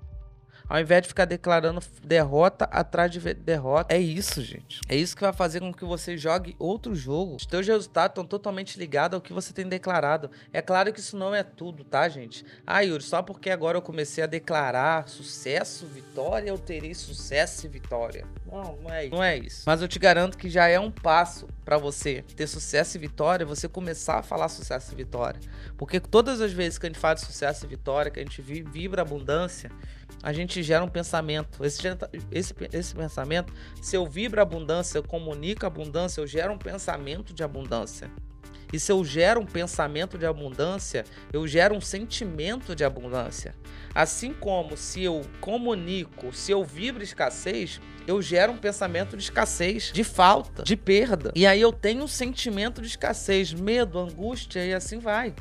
Ao 0.69 0.79
invés 0.79 1.01
de 1.01 1.07
ficar 1.07 1.25
declarando 1.25 1.81
derrota 2.03 2.65
atrás 2.65 3.11
de 3.11 3.19
derrota. 3.33 3.93
É 3.93 3.97
isso, 3.97 4.41
gente. 4.43 4.81
É 4.87 4.95
isso 4.95 5.15
que 5.15 5.23
vai 5.23 5.33
fazer 5.33 5.59
com 5.59 5.73
que 5.73 5.83
você 5.83 6.15
jogue 6.15 6.55
outro 6.59 6.93
jogo. 6.93 7.35
Os 7.37 7.45
teus 7.45 7.65
resultados 7.65 8.11
estão 8.11 8.23
totalmente 8.23 8.77
ligados 8.77 9.15
ao 9.15 9.21
que 9.21 9.33
você 9.33 9.51
tem 9.51 9.67
declarado. 9.67 10.29
É 10.53 10.61
claro 10.61 10.93
que 10.93 10.99
isso 10.99 11.17
não 11.17 11.33
é 11.33 11.41
tudo, 11.41 11.83
tá, 11.83 12.07
gente? 12.07 12.45
Ah, 12.67 12.81
Yuri, 12.81 13.03
só 13.03 13.23
porque 13.23 13.49
agora 13.49 13.79
eu 13.79 13.81
comecei 13.81 14.23
a 14.23 14.27
declarar 14.27 15.09
sucesso, 15.09 15.87
vitória, 15.87 16.49
eu 16.49 16.57
terei 16.57 16.93
sucesso 16.93 17.65
e 17.65 17.69
vitória. 17.69 18.25
Não, 18.45 18.77
não 18.83 18.93
é 18.93 19.05
isso. 19.05 19.15
Não 19.15 19.23
é 19.23 19.37
isso. 19.37 19.63
Mas 19.65 19.81
eu 19.81 19.87
te 19.87 19.97
garanto 19.97 20.37
que 20.37 20.49
já 20.49 20.67
é 20.67 20.79
um 20.79 20.91
passo 20.91 21.47
para 21.65 21.77
você 21.77 22.23
ter 22.35 22.47
sucesso 22.47 22.97
e 22.97 22.99
vitória, 22.99 23.45
você 23.45 23.67
começar 23.67 24.19
a 24.19 24.23
falar 24.23 24.49
sucesso 24.49 24.91
e 24.93 24.95
vitória. 24.95 25.39
Porque 25.77 25.99
todas 25.99 26.41
as 26.41 26.51
vezes 26.51 26.77
que 26.77 26.85
a 26.85 26.89
gente 26.89 26.99
fala 26.99 27.15
de 27.15 27.21
sucesso 27.21 27.65
e 27.65 27.67
vitória, 27.67 28.11
que 28.11 28.19
a 28.19 28.23
gente 28.23 28.41
vibra 28.41 29.01
abundância, 29.01 29.71
a 30.21 30.33
gente 30.33 30.61
gera 30.61 30.83
um 30.83 30.87
pensamento. 30.87 31.63
Esse, 31.63 31.81
esse, 32.31 32.53
esse 32.73 32.95
pensamento, 32.95 33.53
se 33.81 33.95
eu 33.95 34.05
vibro 34.05 34.41
abundância, 34.41 34.97
eu 34.97 35.03
comunico 35.03 35.65
abundância, 35.65 36.21
eu 36.21 36.27
gero 36.27 36.53
um 36.53 36.57
pensamento 36.57 37.33
de 37.33 37.43
abundância. 37.43 38.09
E 38.71 38.79
se 38.79 38.91
eu 38.91 39.03
gero 39.03 39.41
um 39.41 39.45
pensamento 39.45 40.17
de 40.17 40.27
abundância, 40.27 41.03
eu 41.33 41.47
gero 41.47 41.75
um 41.75 41.81
sentimento 41.81 42.75
de 42.75 42.83
abundância. 42.83 43.55
Assim 43.95 44.31
como 44.31 44.77
se 44.77 45.03
eu 45.03 45.21
comunico, 45.41 46.31
se 46.31 46.51
eu 46.51 46.63
vibro 46.63 47.01
escassez, 47.01 47.81
eu 48.05 48.21
gero 48.21 48.53
um 48.53 48.57
pensamento 48.57 49.17
de 49.17 49.23
escassez, 49.23 49.91
de 49.91 50.03
falta, 50.03 50.63
de 50.63 50.75
perda. 50.75 51.31
E 51.35 51.47
aí 51.47 51.59
eu 51.59 51.73
tenho 51.73 52.03
um 52.03 52.07
sentimento 52.07 52.81
de 52.81 52.87
escassez, 52.87 53.51
medo, 53.53 53.97
angústia 53.97 54.63
e 54.63 54.73
assim 54.73 54.99
vai. 54.99 55.33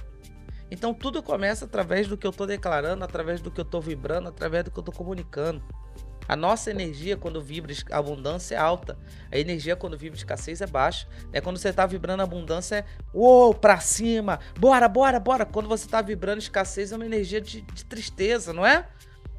Então 0.70 0.92
tudo 0.92 1.22
começa 1.22 1.64
através 1.64 2.06
do 2.06 2.16
que 2.16 2.26
eu 2.26 2.30
estou 2.30 2.46
declarando, 2.46 3.04
através 3.04 3.40
do 3.40 3.50
que 3.50 3.60
eu 3.60 3.64
estou 3.64 3.80
vibrando, 3.80 4.28
através 4.28 4.64
do 4.64 4.70
que 4.70 4.78
eu 4.78 4.82
estou 4.82 4.94
comunicando. 4.94 5.62
A 6.28 6.36
nossa 6.36 6.70
energia 6.70 7.16
quando 7.16 7.40
vibra 7.40 7.72
abundância 7.90 8.54
é 8.54 8.58
alta. 8.58 8.98
A 9.32 9.38
energia 9.38 9.74
quando 9.74 9.96
vibra 9.96 10.18
escassez 10.18 10.60
é 10.60 10.66
baixa. 10.66 11.08
É 11.32 11.40
quando 11.40 11.56
você 11.56 11.70
está 11.70 11.86
vibrando 11.86 12.22
abundância 12.22 12.76
é 12.76 12.84
uou, 13.14 13.54
pra 13.54 13.80
cima, 13.80 14.38
bora, 14.58 14.86
bora, 14.86 15.18
bora. 15.18 15.46
Quando 15.46 15.66
você 15.66 15.86
está 15.86 16.02
vibrando 16.02 16.38
escassez 16.38 16.92
é 16.92 16.96
uma 16.96 17.06
energia 17.06 17.40
de, 17.40 17.62
de, 17.62 17.84
tristeza, 17.86 18.52
não 18.52 18.66
é? 18.66 18.86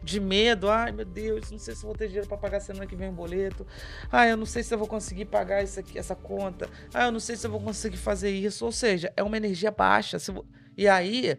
De 0.01 0.19
medo, 0.19 0.69
ai 0.69 0.91
meu 0.91 1.05
Deus, 1.05 1.51
não 1.51 1.59
sei 1.59 1.75
se 1.75 1.83
vou 1.83 1.93
ter 1.93 2.07
dinheiro 2.07 2.27
para 2.27 2.37
pagar 2.37 2.59
semana 2.61 2.87
que 2.87 2.95
vem 2.95 3.09
o 3.09 3.11
boleto. 3.11 3.67
Ai, 4.11 4.31
eu 4.31 4.37
não 4.37 4.45
sei 4.45 4.63
se 4.63 4.73
eu 4.73 4.77
vou 4.79 4.87
conseguir 4.87 5.25
pagar 5.25 5.61
isso 5.61 5.79
aqui, 5.79 5.99
essa 5.99 6.15
conta. 6.15 6.67
Ai, 6.91 7.07
eu 7.07 7.11
não 7.11 7.19
sei 7.19 7.35
se 7.35 7.45
eu 7.45 7.51
vou 7.51 7.59
conseguir 7.59 7.97
fazer 7.97 8.31
isso. 8.31 8.65
Ou 8.65 8.71
seja, 8.71 9.13
é 9.15 9.21
uma 9.21 9.37
energia 9.37 9.69
baixa. 9.69 10.17
E 10.79 10.87
aí, 10.87 11.37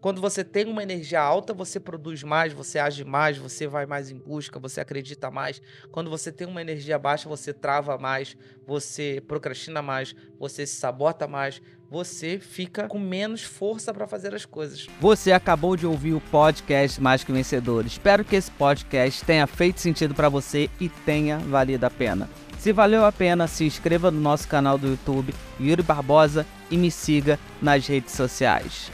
quando 0.00 0.20
você 0.20 0.44
tem 0.44 0.64
uma 0.64 0.80
energia 0.80 1.20
alta, 1.20 1.52
você 1.52 1.80
produz 1.80 2.22
mais, 2.22 2.52
você 2.52 2.78
age 2.78 3.04
mais, 3.04 3.36
você 3.36 3.66
vai 3.66 3.84
mais 3.84 4.12
em 4.12 4.16
busca, 4.16 4.60
você 4.60 4.80
acredita 4.80 5.28
mais. 5.28 5.60
Quando 5.90 6.08
você 6.08 6.30
tem 6.30 6.46
uma 6.46 6.60
energia 6.60 6.96
baixa, 6.96 7.28
você 7.28 7.52
trava 7.52 7.98
mais, 7.98 8.36
você 8.64 9.20
procrastina 9.26 9.82
mais, 9.82 10.14
você 10.38 10.64
se 10.64 10.76
sabota 10.76 11.26
mais, 11.26 11.60
você 11.90 12.38
fica 12.38 12.86
com 12.86 13.00
menos 13.00 13.42
força 13.42 13.92
para 13.92 14.06
fazer 14.06 14.36
as 14.36 14.46
coisas. 14.46 14.86
Você 15.00 15.32
acabou 15.32 15.76
de 15.76 15.84
ouvir 15.84 16.12
o 16.12 16.20
podcast 16.20 17.00
Mais 17.00 17.24
que 17.24 17.32
Vencedor. 17.32 17.84
Espero 17.84 18.24
que 18.24 18.36
esse 18.36 18.52
podcast 18.52 19.24
tenha 19.24 19.48
feito 19.48 19.80
sentido 19.80 20.14
para 20.14 20.28
você 20.28 20.70
e 20.80 20.88
tenha 20.88 21.38
valido 21.38 21.84
a 21.84 21.90
pena. 21.90 22.30
Se 22.60 22.74
valeu 22.74 23.06
a 23.06 23.10
pena, 23.10 23.46
se 23.48 23.64
inscreva 23.64 24.10
no 24.10 24.20
nosso 24.20 24.46
canal 24.46 24.76
do 24.76 24.88
YouTube, 24.88 25.34
Yuri 25.58 25.82
Barbosa, 25.82 26.46
e 26.70 26.76
me 26.76 26.90
siga 26.90 27.40
nas 27.62 27.86
redes 27.86 28.12
sociais. 28.12 28.92